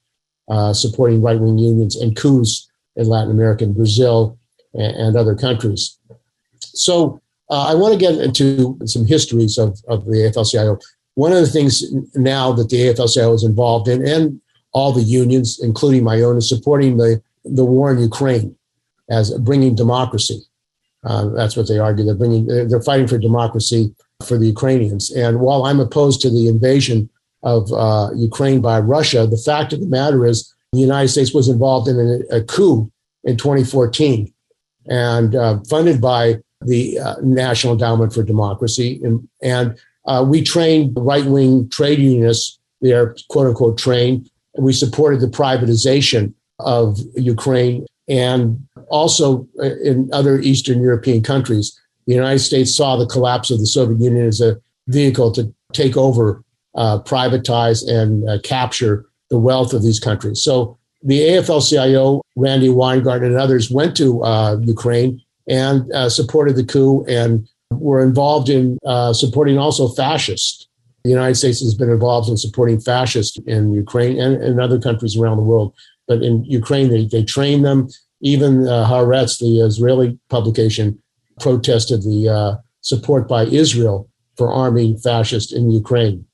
[0.49, 4.38] uh, supporting right wing unions and coups in Latin America and Brazil
[4.73, 5.97] and, other countries.
[6.60, 10.77] So uh, I want to get into some histories of, of the AFL-CIO.
[11.15, 11.84] One of the things
[12.15, 14.39] now that the AFL-CIO is involved in, and
[14.71, 18.55] all the unions, including my own, is supporting the, the war in Ukraine
[19.10, 20.41] as bringing democracy.
[21.03, 22.05] Uh, that's what they argue.
[22.05, 22.45] They're bringing.
[22.45, 25.12] They're fighting for democracy for the Ukrainians.
[25.12, 27.10] And while I'm opposed to the invasion
[27.41, 31.48] of uh, Ukraine by Russia, the fact of the matter is the United States was
[31.48, 32.91] involved in a, a coup
[33.23, 34.31] in 2014
[34.88, 39.00] and uh, funded by the uh, National Endowment for Democracy.
[39.04, 44.73] And, and uh, we trained right wing trade unionists, they're quote unquote trained, and we
[44.73, 52.40] supported the privatization of Ukraine and also uh, in other Eastern European countries the United
[52.40, 56.98] States saw the collapse of the Soviet Union as a vehicle to take over, uh,
[57.04, 60.42] privatize, and uh, capture the wealth of these countries.
[60.42, 66.63] So the AFL-CIO, Randi Weingarten, and others went to uh, Ukraine and uh, supported the
[66.63, 70.67] coup and were involved in uh, supporting also fascists.
[71.04, 75.15] The United States has been involved in supporting fascists in Ukraine and in other countries
[75.15, 75.73] around the world.
[76.08, 77.87] But in Ukraine, they, they train them.
[78.21, 81.02] Even uh, Haaretz, the Israeli publication,
[81.39, 86.25] protested the uh, support by Israel for arming fascists in Ukraine.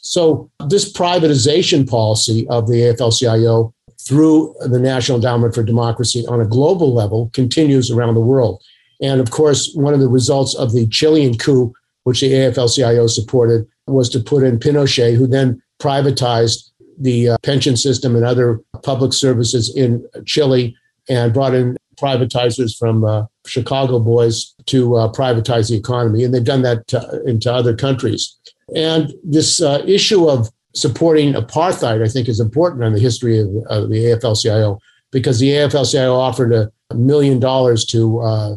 [0.00, 3.74] So, this privatization policy of the AFL-CIO
[4.06, 8.62] through the National Endowment for Democracy on a global level continues around the world.
[9.00, 11.72] And of course, one of the results of the Chilean coup,
[12.04, 17.76] which the AFL-CIO supported, was to put in Pinochet, who then privatized the uh, pension
[17.76, 20.76] system and other public services in Chile
[21.08, 26.44] and brought in privatizers from uh, Chicago boys to uh, privatize the economy, and they've
[26.44, 28.36] done that to, into other countries.
[28.74, 33.48] And this uh, issue of supporting apartheid, I think, is important in the history of,
[33.68, 34.78] of the AFL-CIO
[35.10, 38.56] because the AFL-CIO offered a, million dollars to uh,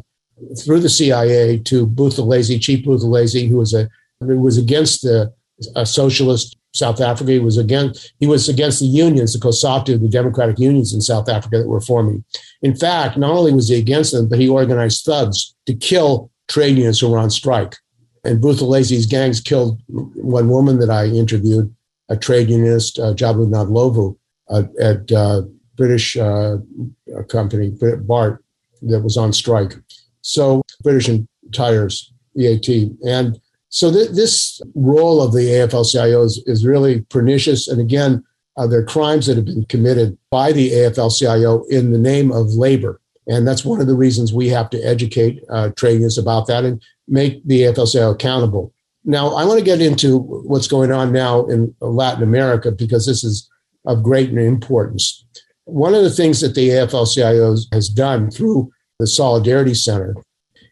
[0.59, 3.87] through the CIA to Buthelezi, Chief Buthelezi, who was a
[4.19, 5.33] who was against the
[5.85, 7.31] socialist South Africa.
[7.31, 11.29] He was against he was against the unions, the COSATU, the democratic unions in South
[11.29, 12.23] Africa that were forming.
[12.61, 16.75] In fact, not only was he against them, but he organized thugs to kill trade
[16.75, 17.75] unions who were on strike.
[18.23, 21.73] And Buthelezi's gangs killed one woman that I interviewed,
[22.09, 24.15] a trade unionist, uh, Jabu Ndlovu,
[24.49, 25.41] uh, at uh,
[25.75, 26.57] British uh,
[27.29, 28.43] company, BART,
[28.83, 29.73] that was on strike.
[30.21, 31.09] So British
[31.53, 32.91] Tires, EAT.
[33.05, 33.39] And
[33.69, 37.67] so th- this role of the AFL-CIO is, is really pernicious.
[37.67, 38.23] And again,
[38.57, 42.53] uh, there are crimes that have been committed by the AFL-CIO in the name of
[42.53, 43.01] labor.
[43.27, 46.63] And that's one of the reasons we have to educate uh, trade unions about that
[46.63, 48.73] and make the AFL-CIO accountable.
[49.05, 53.23] Now, I want to get into what's going on now in Latin America because this
[53.23, 53.49] is
[53.85, 55.23] of great importance.
[55.65, 60.15] One of the things that the AFL-CIO has done through the Solidarity Center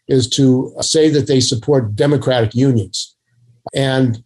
[0.08, 3.14] is to say that they support democratic unions.
[3.74, 4.22] And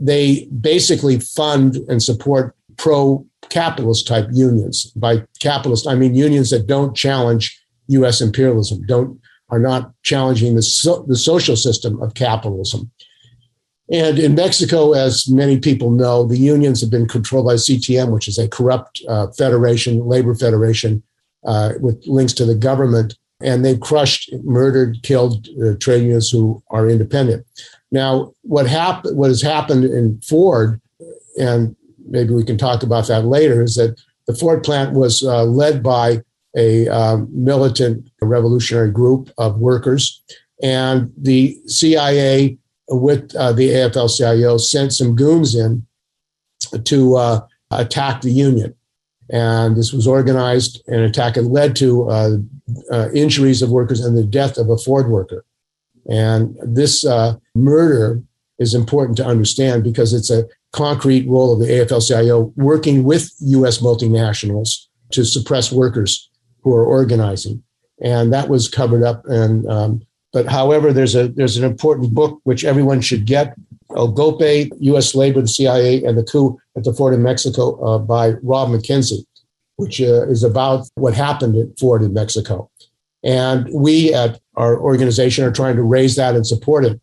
[0.00, 4.86] they basically fund and support pro capitalist type unions.
[4.92, 10.62] By capitalist, I mean unions that don't challenge US imperialism, don't are not challenging the,
[10.62, 12.90] so, the social system of capitalism.
[13.90, 18.28] And in Mexico, as many people know, the unions have been controlled by CTM, which
[18.28, 21.02] is a corrupt uh, federation, labor federation,
[21.44, 23.14] uh, with links to the government
[23.44, 27.46] and they've crushed, murdered, killed uh, trade unions who are independent.
[27.90, 30.80] Now, what happened, what has happened in Ford,
[31.38, 31.76] and
[32.08, 35.82] maybe we can talk about that later, is that the Ford plant was uh, led
[35.82, 36.22] by
[36.56, 40.22] a um, militant revolutionary group of workers,
[40.62, 42.56] and the CIA
[42.88, 45.86] with uh, the AFL-CIO sent some goons in
[46.84, 48.74] to uh, attack the union.
[49.30, 52.36] And this was organized, and attack and led to uh,
[52.92, 55.44] uh, injuries of workers and the death of a Ford worker.
[56.10, 58.22] And this uh, murder
[58.58, 63.78] is important to understand because it's a concrete role of the AFL-CIO working with U.S.
[63.78, 66.28] multinationals to suppress workers
[66.62, 67.62] who are organizing.
[68.02, 69.24] And that was covered up.
[69.26, 70.02] And um,
[70.34, 73.54] but however, there's a there's an important book which everyone should get:
[73.96, 75.14] El Golpe, U.S.
[75.14, 79.24] Labor, the CIA, and the Coup at the Ford in Mexico uh, by Rob McKenzie
[79.76, 82.70] which uh, is about what happened at Ford in Mexico.
[83.22, 87.00] And we at our organization are trying to raise that and support it.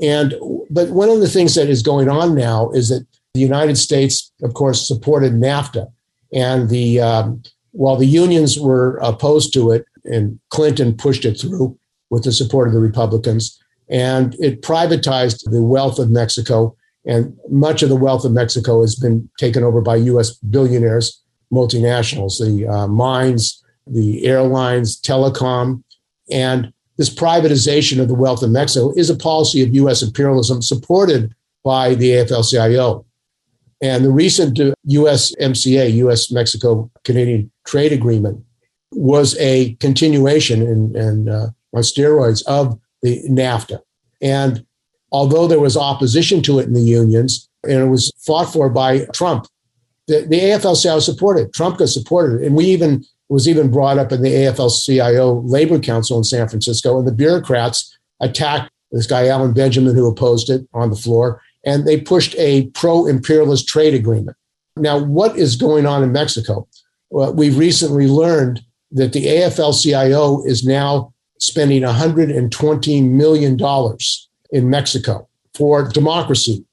[0.00, 0.34] And
[0.70, 4.32] but one of the things that is going on now is that the United States,
[4.42, 5.90] of course, supported NAFTA,
[6.32, 11.78] and the um, while the unions were opposed to it, and Clinton pushed it through
[12.10, 17.82] with the support of the Republicans, and it privatized the wealth of Mexico, and much
[17.82, 20.34] of the wealth of Mexico has been taken over by U.S.
[20.34, 25.82] billionaires multinationals, the uh, mines, the airlines, telecom,
[26.30, 30.02] and this privatization of the wealth of Mexico is a policy of U.S.
[30.02, 31.34] imperialism supported
[31.64, 33.04] by the AFL-CIO.
[33.80, 35.34] And the recent USMCA, U.S.
[35.40, 38.44] MCA, US Mexico Canadian Trade Agreement,
[38.90, 43.80] was a continuation and, and uh, on steroids of the NAFTA.
[44.20, 44.64] And
[45.12, 49.06] although there was opposition to it in the unions, and it was fought for by
[49.12, 49.46] Trump
[50.08, 51.52] the, the AFL-CIO supported.
[51.52, 56.16] Trump got supported, and we even was even brought up in the AFL-CIO Labor Council
[56.16, 60.88] in San Francisco, and the bureaucrats attacked this guy Alan Benjamin who opposed it on
[60.88, 64.36] the floor, and they pushed a pro-imperialist trade agreement.
[64.76, 66.66] Now, what is going on in Mexico?
[67.10, 68.62] Well, we've recently learned
[68.92, 76.64] that the AFL-CIO is now spending 120 million dollars in Mexico for democracy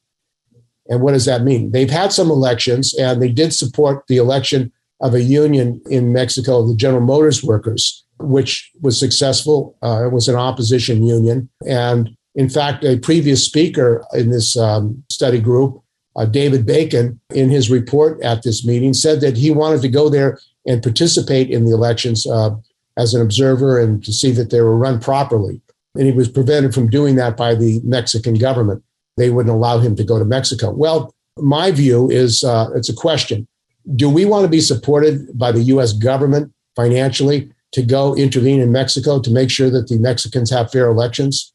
[0.87, 1.71] and what does that mean?
[1.71, 6.65] They've had some elections and they did support the election of a union in Mexico,
[6.65, 9.77] the General Motors workers, which was successful.
[9.83, 11.49] Uh, it was an opposition union.
[11.67, 15.81] And in fact, a previous speaker in this um, study group,
[16.15, 20.07] uh, David Bacon, in his report at this meeting, said that he wanted to go
[20.07, 22.51] there and participate in the elections uh,
[22.97, 25.61] as an observer and to see that they were run properly.
[25.95, 28.83] And he was prevented from doing that by the Mexican government
[29.17, 30.71] they wouldn't allow him to go to Mexico.
[30.71, 33.47] Well, my view is uh, it's a question.
[33.95, 35.93] Do we want to be supported by the U.S.
[35.93, 40.89] government financially to go intervene in Mexico to make sure that the Mexicans have fair
[40.89, 41.53] elections?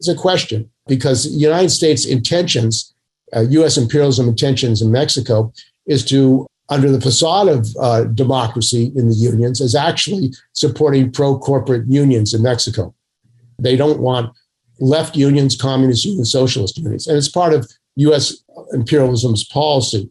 [0.00, 2.92] It's a question because United States intentions,
[3.34, 3.76] uh, U.S.
[3.76, 5.52] imperialism intentions in Mexico,
[5.86, 11.38] is to, under the facade of uh, democracy in the unions, is actually supporting pro
[11.38, 12.94] corporate unions in Mexico.
[13.58, 14.34] They don't want
[14.80, 17.06] left unions, communist unions, socialist unions.
[17.06, 18.42] And it's part of U.S.
[18.72, 20.10] imperialism's policy.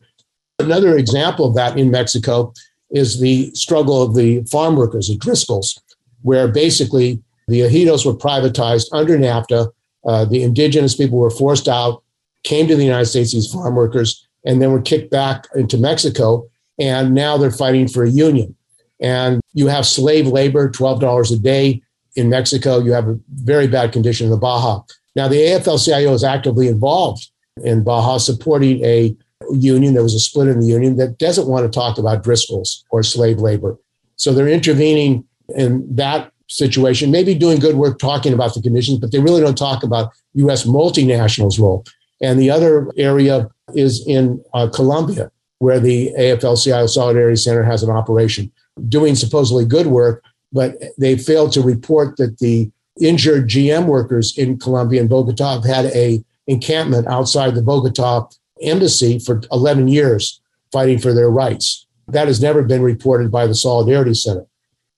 [0.59, 2.53] Another example of that in Mexico
[2.91, 5.79] is the struggle of the farm workers, the Driscolls,
[6.21, 9.71] where basically the ejidos were privatized under NAFTA.
[10.05, 12.03] Uh, the indigenous people were forced out,
[12.43, 16.47] came to the United States, these farm workers, and then were kicked back into Mexico.
[16.79, 18.55] And now they're fighting for a union.
[18.99, 21.81] And you have slave labor, $12 a day
[22.15, 22.79] in Mexico.
[22.79, 24.81] You have a very bad condition in the Baja.
[25.15, 27.29] Now, the AFL CIO is actively involved
[27.63, 29.15] in Baja supporting a
[29.51, 29.93] union.
[29.93, 33.03] There was a split in the union that doesn't want to talk about Driscolls or
[33.03, 33.77] slave labor.
[34.15, 35.25] So they're intervening
[35.55, 39.57] in that situation, maybe doing good work talking about the conditions, but they really don't
[39.57, 40.65] talk about U.S.
[40.65, 41.85] multinationals' role.
[42.21, 47.83] And the other area is in uh, Colombia, where the AFL CIO Solidarity Center has
[47.83, 48.51] an operation
[48.87, 54.57] doing supposedly good work, but they failed to report that the injured GM workers in
[54.57, 58.27] Colombia and Bogota have had a encampment outside the Bogota
[58.61, 60.41] embassy for 11 years
[60.71, 61.85] fighting for their rights.
[62.07, 64.45] That has never been reported by the Solidarity Center.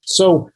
[0.02, 0.50] So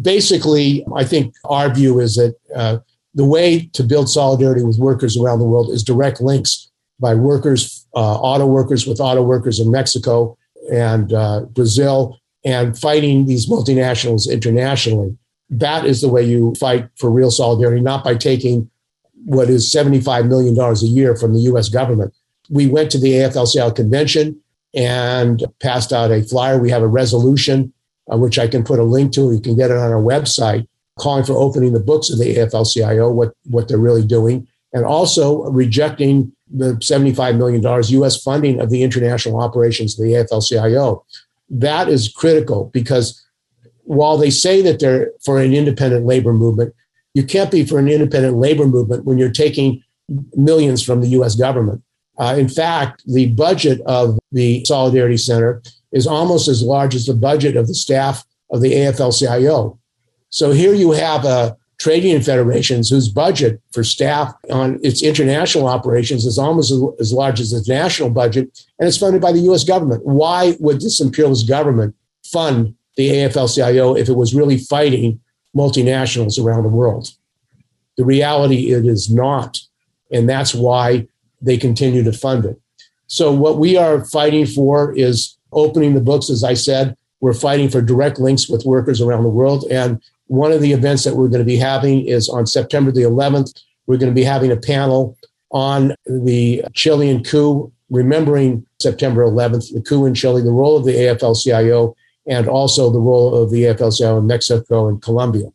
[0.00, 2.78] basically, I think our view is that uh,
[3.14, 6.69] the way to build solidarity with workers around the world is direct links
[7.00, 10.36] by workers, uh, auto workers with auto workers in Mexico
[10.72, 15.16] and uh, Brazil, and fighting these multinationals internationally.
[15.48, 18.70] That is the way you fight for real solidarity, not by taking
[19.24, 22.14] what is $75 million a year from the US government.
[22.48, 24.40] We went to the AFL-CIO convention
[24.74, 26.58] and passed out a flyer.
[26.58, 27.72] We have a resolution,
[28.12, 29.32] uh, which I can put a link to.
[29.32, 30.66] You can get it on our website,
[30.98, 35.42] calling for opening the books of the AFL-CIO, what, what they're really doing, and also
[35.44, 37.62] rejecting the $75 million
[38.02, 41.04] US funding of the international operations of the AFL-CIO.
[41.48, 43.24] That is critical because
[43.84, 46.74] while they say that they're for an independent labor movement,
[47.14, 49.82] you can't be for an independent labor movement when you're taking
[50.34, 51.82] millions from the US government.
[52.18, 57.14] Uh, in fact, the budget of the Solidarity Center is almost as large as the
[57.14, 59.78] budget of the staff of the AFL CIO.
[60.28, 65.66] So here you have a trade union federations whose budget for staff on its international
[65.66, 69.64] operations is almost as large as its national budget, and it's funded by the US
[69.64, 70.06] government.
[70.06, 71.96] Why would this imperialist government
[72.30, 75.20] fund the AFL CIO if it was really fighting
[75.56, 77.10] multinationals around the world.
[77.96, 79.58] The reality, it is not.
[80.12, 81.08] And that's why
[81.40, 82.60] they continue to fund it.
[83.06, 86.30] So, what we are fighting for is opening the books.
[86.30, 89.64] As I said, we're fighting for direct links with workers around the world.
[89.70, 90.00] And
[90.30, 93.52] one of the events that we're going to be having is on September the 11th.
[93.86, 95.16] We're going to be having a panel
[95.50, 100.94] on the Chilean coup, remembering September 11th, the coup in Chile, the role of the
[100.94, 105.48] AFL CIO and also the role of the AFL-CIO in Mexico and Colombia.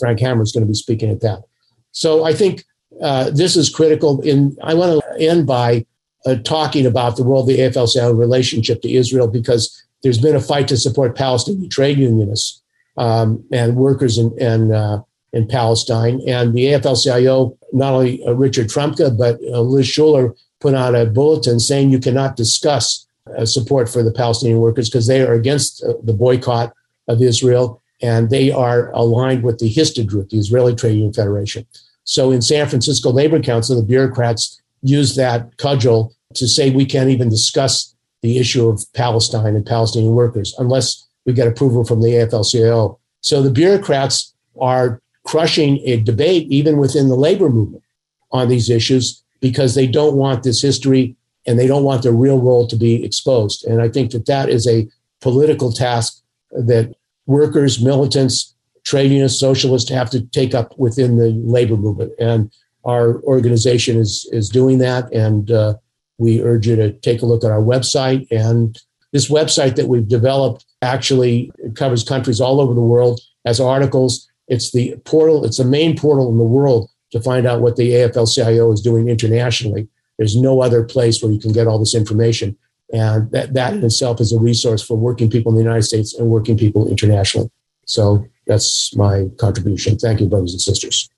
[0.00, 1.44] Frank Hammer is going to be speaking at that.
[1.92, 2.64] So I think
[3.00, 4.20] uh, this is critical.
[4.22, 5.86] In I want to end by
[6.24, 10.40] uh, talking about the role of the AFL-CIO relationship to Israel because there's been a
[10.40, 12.62] fight to support Palestinian trade unionists
[12.96, 16.20] um, and workers in, in, uh, in, Palestine.
[16.26, 21.06] And the AFL-CIO, not only uh, Richard Trumka, but uh, Liz Shuler, put out a
[21.06, 25.84] bulletin saying you cannot discuss uh, support for the Palestinian workers because they are against
[26.04, 26.72] the boycott
[27.08, 31.66] of Israel and they are aligned with the Histadrut, the Israeli Trade Union Federation.
[32.04, 37.10] So in San Francisco Labor Council, the bureaucrats use that cudgel to say we can't
[37.10, 42.08] even discuss the issue of Palestine and Palestinian workers unless we get approval from the
[42.08, 42.98] AFL-CIO.
[43.20, 47.82] So the bureaucrats are crushing a debate even within the labor movement
[48.30, 51.16] on these issues because they don't want this history
[51.46, 53.64] and they don't want their real role to be exposed.
[53.64, 54.88] And I think that that is a
[55.20, 56.22] political task
[56.52, 56.94] that
[57.26, 58.54] workers, militants,
[58.84, 62.12] trade unions, socialists have to take up within the labor movement.
[62.18, 62.50] And
[62.84, 65.12] our organization is is doing that.
[65.12, 65.74] And uh,
[66.18, 68.26] we urge you to take a look at our website.
[68.30, 68.78] And
[69.12, 74.28] this website that we've developed actually covers countries all over the world, has articles.
[74.48, 75.44] It's the portal.
[75.44, 79.08] It's the main portal in the world to find out what the AFL-CIO is doing
[79.08, 79.88] internationally.
[80.18, 82.56] There's no other place where you can get all this information.
[82.92, 86.14] And that, that in itself is a resource for working people in the United States
[86.14, 87.50] and working people internationally.
[87.84, 89.98] So that's my contribution.
[89.98, 91.10] Thank you, brothers and sisters.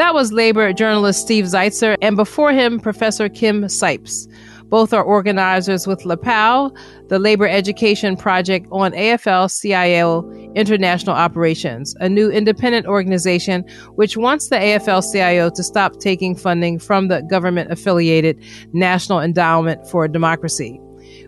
[0.00, 4.26] That was labor journalist Steve Zeltzer, and before him, Professor Kim Scipes.
[4.70, 6.74] Both are organizers with LAPOW,
[7.08, 13.62] the Labor Education Project on AFL CIO International Operations, a new independent organization
[13.96, 18.42] which wants the AFL CIO to stop taking funding from the government affiliated
[18.72, 20.80] National Endowment for Democracy,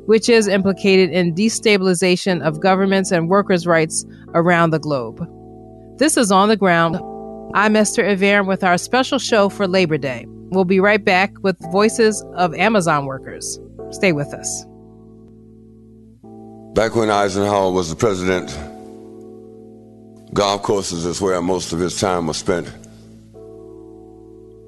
[0.06, 5.28] which is implicated in destabilization of governments and workers' rights around the globe.
[5.98, 6.98] This is On the Ground
[7.54, 10.24] I'm Esther Iverem with our special show for Labor Day.
[10.26, 13.60] We'll be right back with voices of Amazon workers.
[13.90, 14.64] Stay with us.
[16.72, 18.48] Back when Eisenhower was the president,
[20.32, 22.72] golf courses is where most of his time was spent.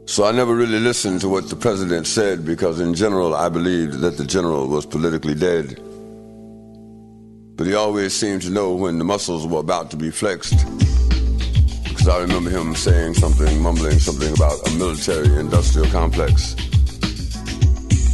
[0.05, 4.01] So I never really listened to what the president said because, in general, I believed
[4.01, 5.81] that the general was politically dead.
[7.57, 10.67] But he always seemed to know when the muscles were about to be flexed.
[12.05, 16.55] Because I remember him saying something, mumbling something about a military industrial complex.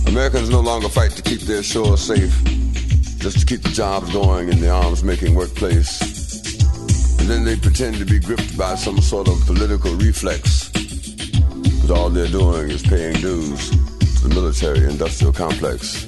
[0.06, 2.32] Americans no longer fight to keep their shores safe,
[3.18, 6.00] just to keep the jobs going in the arms making workplace.
[7.18, 12.10] And then they pretend to be gripped by some sort of political reflex because all
[12.10, 16.06] they're doing is paying dues to the military industrial complex.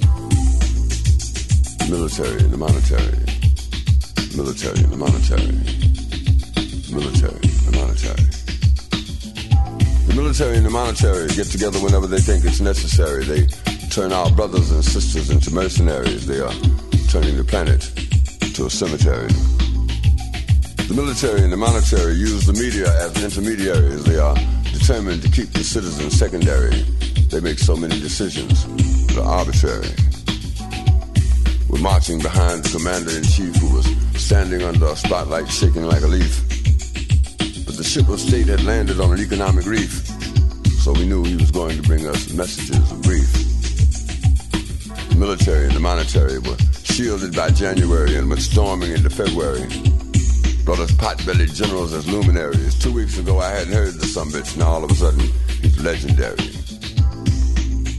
[1.89, 3.19] Military and the monetary.
[4.37, 5.51] Military and the monetary.
[6.95, 7.52] Military
[10.07, 13.23] the military and the monetary get together whenever they think it's necessary.
[13.23, 13.45] They
[13.89, 16.25] turn our brothers and sisters into mercenaries.
[16.25, 16.53] They are
[17.09, 17.81] turning the planet
[18.55, 19.27] to a cemetery.
[20.87, 24.03] The military and the monetary use the media as intermediaries.
[24.03, 24.35] They are
[24.71, 26.81] determined to keep the citizens secondary.
[27.29, 28.65] They make so many decisions
[29.07, 29.93] that are arbitrary.
[31.69, 33.85] We're marching behind the commander in chief who was
[34.21, 36.62] standing under a spotlight shaking like a leaf.
[37.93, 40.07] Ship of state had landed on an economic reef,
[40.81, 43.31] so we knew he was going to bring us messages of grief.
[45.09, 49.69] The military and the monetary were shielded by January and went storming into February
[50.65, 52.79] brought us pot-bellied generals as luminaries.
[52.79, 54.57] Two weeks ago, I hadn't heard the some bitch.
[54.57, 55.29] Now all of a sudden,
[55.61, 56.49] he's legendary.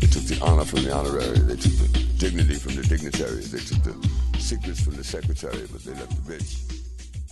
[0.01, 1.39] They took the honor from the honorary.
[1.39, 3.53] They took the dignity from the dignitaries.
[3.53, 6.83] They took the secrets from the secretary, but they left the bitch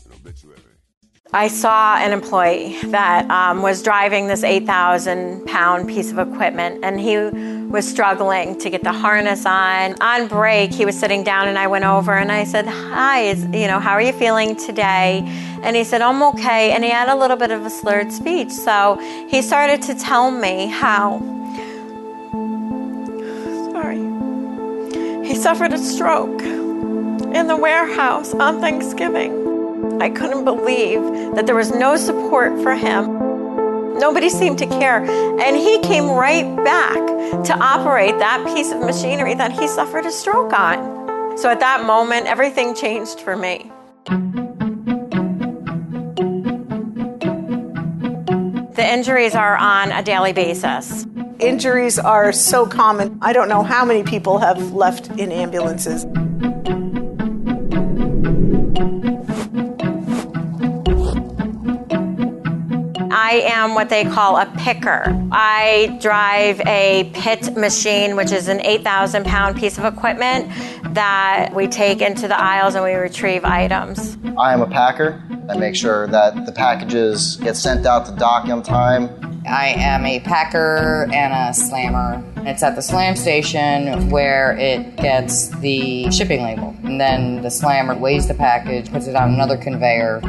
[0.07, 0.82] an obituary.
[1.35, 7.01] I saw an employee that um, was driving this 8,000 pound piece of equipment, and
[7.01, 7.17] he
[7.71, 9.95] was struggling to get the harness on.
[10.03, 13.45] On break, he was sitting down, and I went over and I said, "Hi, is,
[13.47, 15.23] you know, how are you feeling today?"
[15.63, 18.51] And he said, "I'm okay." And he had a little bit of a slurred speech,
[18.51, 18.99] so
[19.31, 21.19] he started to tell me how.
[23.73, 24.05] Sorry.
[25.27, 29.42] He suffered a stroke in the warehouse on Thanksgiving.
[30.01, 31.03] I couldn't believe
[31.35, 33.19] that there was no support for him.
[33.99, 35.03] Nobody seemed to care.
[35.05, 36.99] And he came right back
[37.45, 41.39] to operate that piece of machinery that he suffered a stroke on.
[41.39, 43.71] So at that moment, everything changed for me.
[48.75, 51.07] The injuries are on a daily basis.
[51.39, 53.19] Injuries are so common.
[53.23, 56.05] I don't know how many people have left in ambulances.
[63.33, 65.05] I am what they call a picker.
[65.33, 70.53] I drive a pit machine, which is an 8,000 pound piece of equipment
[70.93, 74.19] that we take into the aisles and we retrieve items.
[74.39, 75.23] I am a packer.
[75.49, 79.09] I make sure that the packages get sent out to dock on time.
[79.49, 82.23] I am a packer and a slammer.
[82.47, 86.77] It's at the slam station where it gets the shipping label.
[86.85, 90.21] And then the slammer weighs the package, puts it on another conveyor,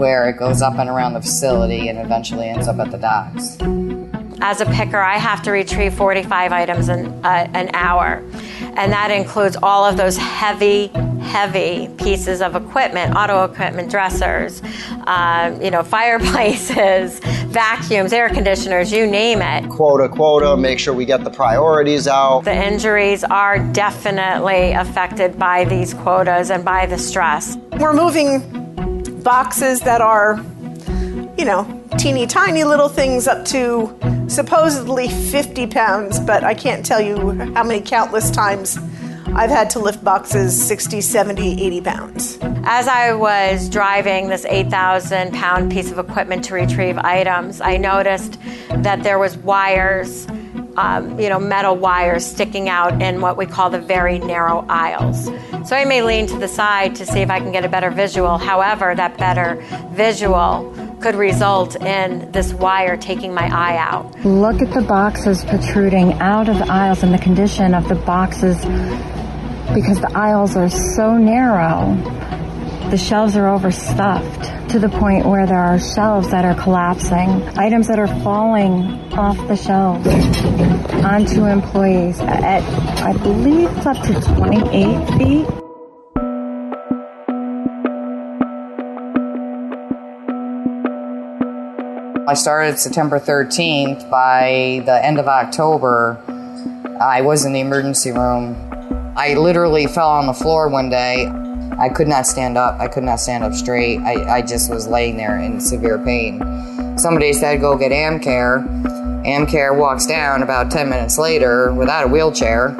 [0.00, 3.58] where it goes up and around the facility and eventually ends up at the docks.
[4.42, 8.24] As a picker, I have to retrieve 45 items an, uh, an hour,
[8.76, 10.86] and that includes all of those heavy,
[11.20, 14.62] heavy pieces of equipment, auto equipment, dressers,
[15.06, 19.68] um, you know, fireplaces, vacuums, air conditioners, you name it.
[19.68, 22.44] Quota, quota, make sure we get the priorities out.
[22.44, 27.58] The injuries are definitely affected by these quotas and by the stress.
[27.78, 28.59] We're moving
[29.22, 30.36] boxes that are,
[31.38, 33.96] you know, teeny tiny little things up to
[34.28, 38.78] supposedly 50 pounds, but I can't tell you how many countless times
[39.34, 42.38] I've had to lift boxes 60, 70, 80 pounds.
[42.64, 48.38] As I was driving this 8,000 pound piece of equipment to retrieve items, I noticed
[48.70, 50.26] that there was wires
[50.80, 55.26] um, you know, metal wires sticking out in what we call the very narrow aisles.
[55.68, 57.90] So I may lean to the side to see if I can get a better
[57.90, 58.38] visual.
[58.38, 64.24] However, that better visual could result in this wire taking my eye out.
[64.24, 68.56] Look at the boxes protruding out of the aisles and the condition of the boxes
[69.74, 71.94] because the aisles are so narrow.
[72.90, 77.86] The shelves are overstuffed to the point where there are shelves that are collapsing, items
[77.86, 78.82] that are falling
[79.12, 80.08] off the shelves
[81.04, 82.64] onto employees at,
[83.00, 85.46] I believe, it's up to 28 feet.
[92.26, 94.10] I started September 13th.
[94.10, 96.20] By the end of October,
[97.00, 98.56] I was in the emergency room.
[99.16, 101.30] I literally fell on the floor one day.
[101.80, 102.78] I could not stand up.
[102.78, 104.00] I could not stand up straight.
[104.00, 106.38] I, I just was laying there in severe pain.
[106.98, 108.66] Somebody said, go get Amcare.
[109.24, 112.76] Amcare walks down about 10 minutes later without a wheelchair.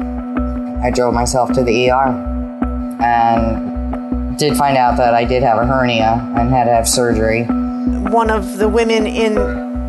[0.83, 5.65] I drove myself to the ER and did find out that I did have a
[5.65, 7.45] hernia and had to have surgery.
[7.45, 9.37] One of the women in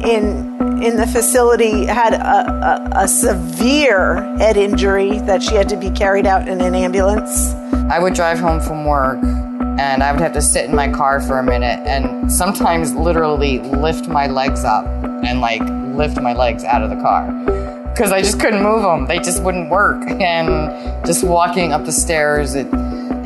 [0.03, 5.77] in in the facility had a, a, a severe head injury that she had to
[5.77, 7.55] be carried out in an ambulance.
[7.93, 11.21] I would drive home from work and I would have to sit in my car
[11.21, 15.61] for a minute and sometimes literally lift my legs up and like
[15.95, 17.31] lift my legs out of the car
[17.93, 19.05] because I just couldn't move them.
[19.05, 20.09] They just wouldn't work.
[20.09, 22.67] And just walking up the stairs, it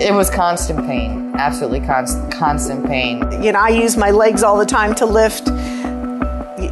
[0.01, 3.21] it was constant pain, absolutely constant constant pain.
[3.41, 5.47] You know, I use my legs all the time to lift.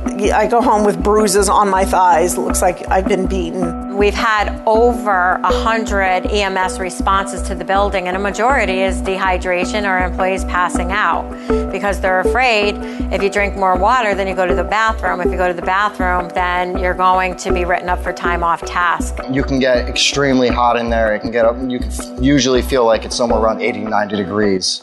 [0.07, 2.35] I go home with bruises on my thighs.
[2.35, 3.97] It looks like I've been beaten.
[3.97, 10.05] We've had over 100 EMS responses to the building, and a majority is dehydration or
[10.05, 11.31] employees passing out
[11.73, 12.75] because they're afraid
[13.13, 15.21] if you drink more water, then you go to the bathroom.
[15.21, 18.43] If you go to the bathroom, then you're going to be written up for time
[18.43, 19.17] off task.
[19.31, 21.15] You can get extremely hot in there.
[21.15, 24.83] It can get up, you can usually feel like it's somewhere around 80, 90 degrees.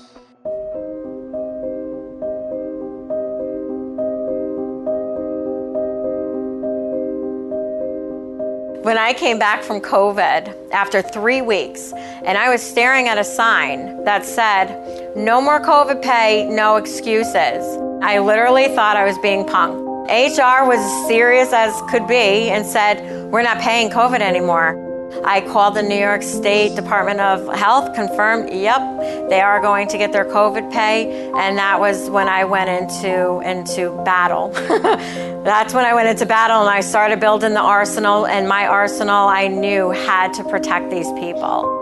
[8.84, 11.93] When I came back from COVID after three weeks,
[12.25, 17.63] and I was staring at a sign that said, No more COVID pay, no excuses,
[18.01, 19.91] I literally thought I was being punked.
[20.07, 24.91] HR was as serious as could be and said, We're not paying COVID anymore.
[25.26, 28.82] I called the New York State Department of Health, confirmed, yep,
[29.30, 33.39] they are going to get their COVID pay, and that was when I went into
[33.41, 34.49] into battle.
[35.43, 39.28] That's when I went into battle and I started building the arsenal, and my arsenal
[39.28, 41.78] I knew had to protect these people.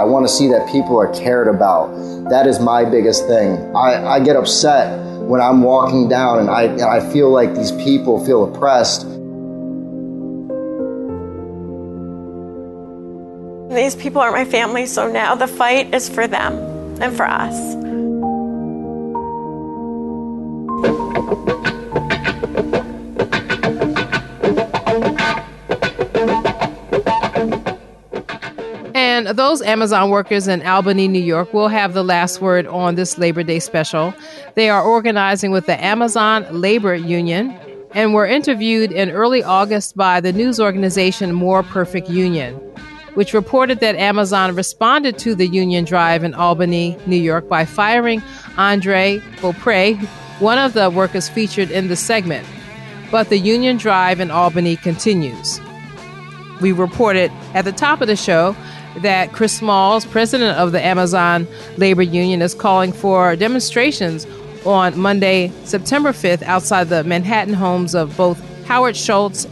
[0.00, 1.94] I want to see that people are cared about.
[2.30, 3.74] That is my biggest thing.
[3.76, 4.98] I, I get upset
[5.30, 9.04] when I'm walking down and I, and I feel like these people feel oppressed.
[13.70, 16.54] These people are my family, so now the fight is for them
[17.00, 17.56] and for us.
[28.92, 33.18] And those Amazon workers in Albany, New York will have the last word on this
[33.18, 34.12] Labor Day special.
[34.56, 37.56] They are organizing with the Amazon Labor Union
[37.92, 42.60] and were interviewed in early August by the news organization More Perfect Union,
[43.14, 48.22] which reported that Amazon responded to the union drive in Albany, New York by firing
[48.56, 49.94] Andre Beaupre,
[50.38, 52.46] one of the workers featured in the segment.
[53.10, 55.60] But the union drive in Albany continues.
[56.60, 58.54] We reported at the top of the show
[58.98, 61.46] that Chris Smalls, president of the Amazon
[61.76, 64.26] Labor Union, is calling for demonstrations
[64.64, 69.46] on Monday, September 5th, outside the Manhattan homes of both Howard Schultz,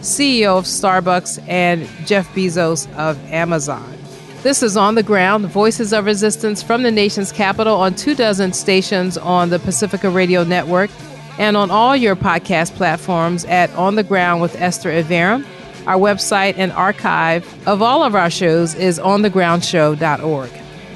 [0.00, 3.98] CEO of Starbucks, and Jeff Bezos of Amazon.
[4.42, 8.52] This is On the Ground, Voices of Resistance from the nation's capital on two dozen
[8.52, 10.90] stations on the Pacifica Radio Network
[11.38, 15.44] and on all your podcast platforms at On the Ground with Esther Iverem.
[15.86, 20.50] Our website and archive of all of our shows is onthegroundshow.org.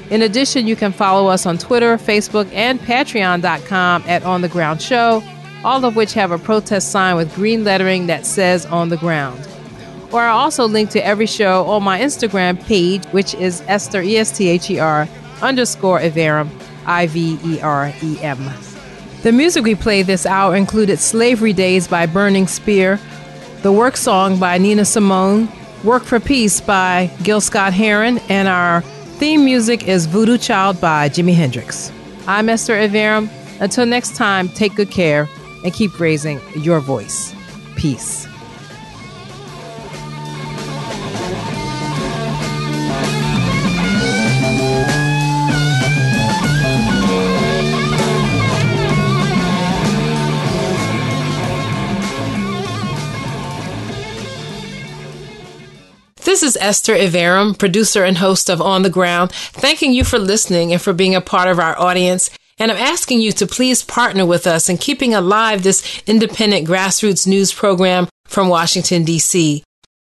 [0.09, 4.81] In addition, you can follow us on Twitter, Facebook, and patreon.com at On the Ground
[4.81, 5.23] Show,
[5.63, 9.47] all of which have a protest sign with green lettering that says On the Ground.
[10.11, 14.17] Or I also link to every show on my Instagram page, which is Esther, E
[14.17, 15.07] S T H E R,
[15.41, 16.49] underscore Iverem,
[16.85, 18.37] I V E R E M.
[19.23, 22.99] The music we played this hour included Slavery Days by Burning Spear,
[23.61, 25.47] The Work Song by Nina Simone,
[25.83, 28.81] Work for Peace by Gil Scott Heron, and our
[29.17, 31.91] theme music is Voodoo Child by Jimi Hendrix.
[32.27, 33.29] I'm Esther Iverem.
[33.61, 35.27] Until next time, take good care
[35.63, 37.33] and keep raising your voice.
[37.75, 38.27] Peace.
[56.33, 60.73] This is Esther Iverem, producer and host of On the Ground, thanking you for listening
[60.73, 62.31] and for being a part of our audience.
[62.63, 67.27] And I'm asking you to please partner with us in keeping alive this independent grassroots
[67.27, 69.65] news program from Washington, D.C.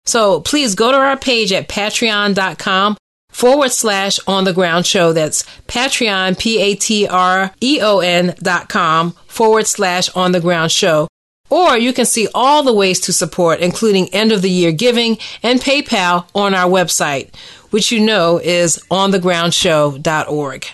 [0.05, 2.99] So please go to our page at patreon.com
[3.31, 5.15] forward slash on the ground show.
[5.15, 10.41] That's Patreon, P A T R E O N dot com forward slash on the
[10.41, 11.09] ground show.
[11.49, 15.17] Or you can see all the ways to support, including end of the year giving
[15.43, 17.35] and PayPal on our website,
[17.71, 20.67] which you know is onthegroundshow.org.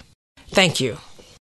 [0.49, 0.99] Thank you.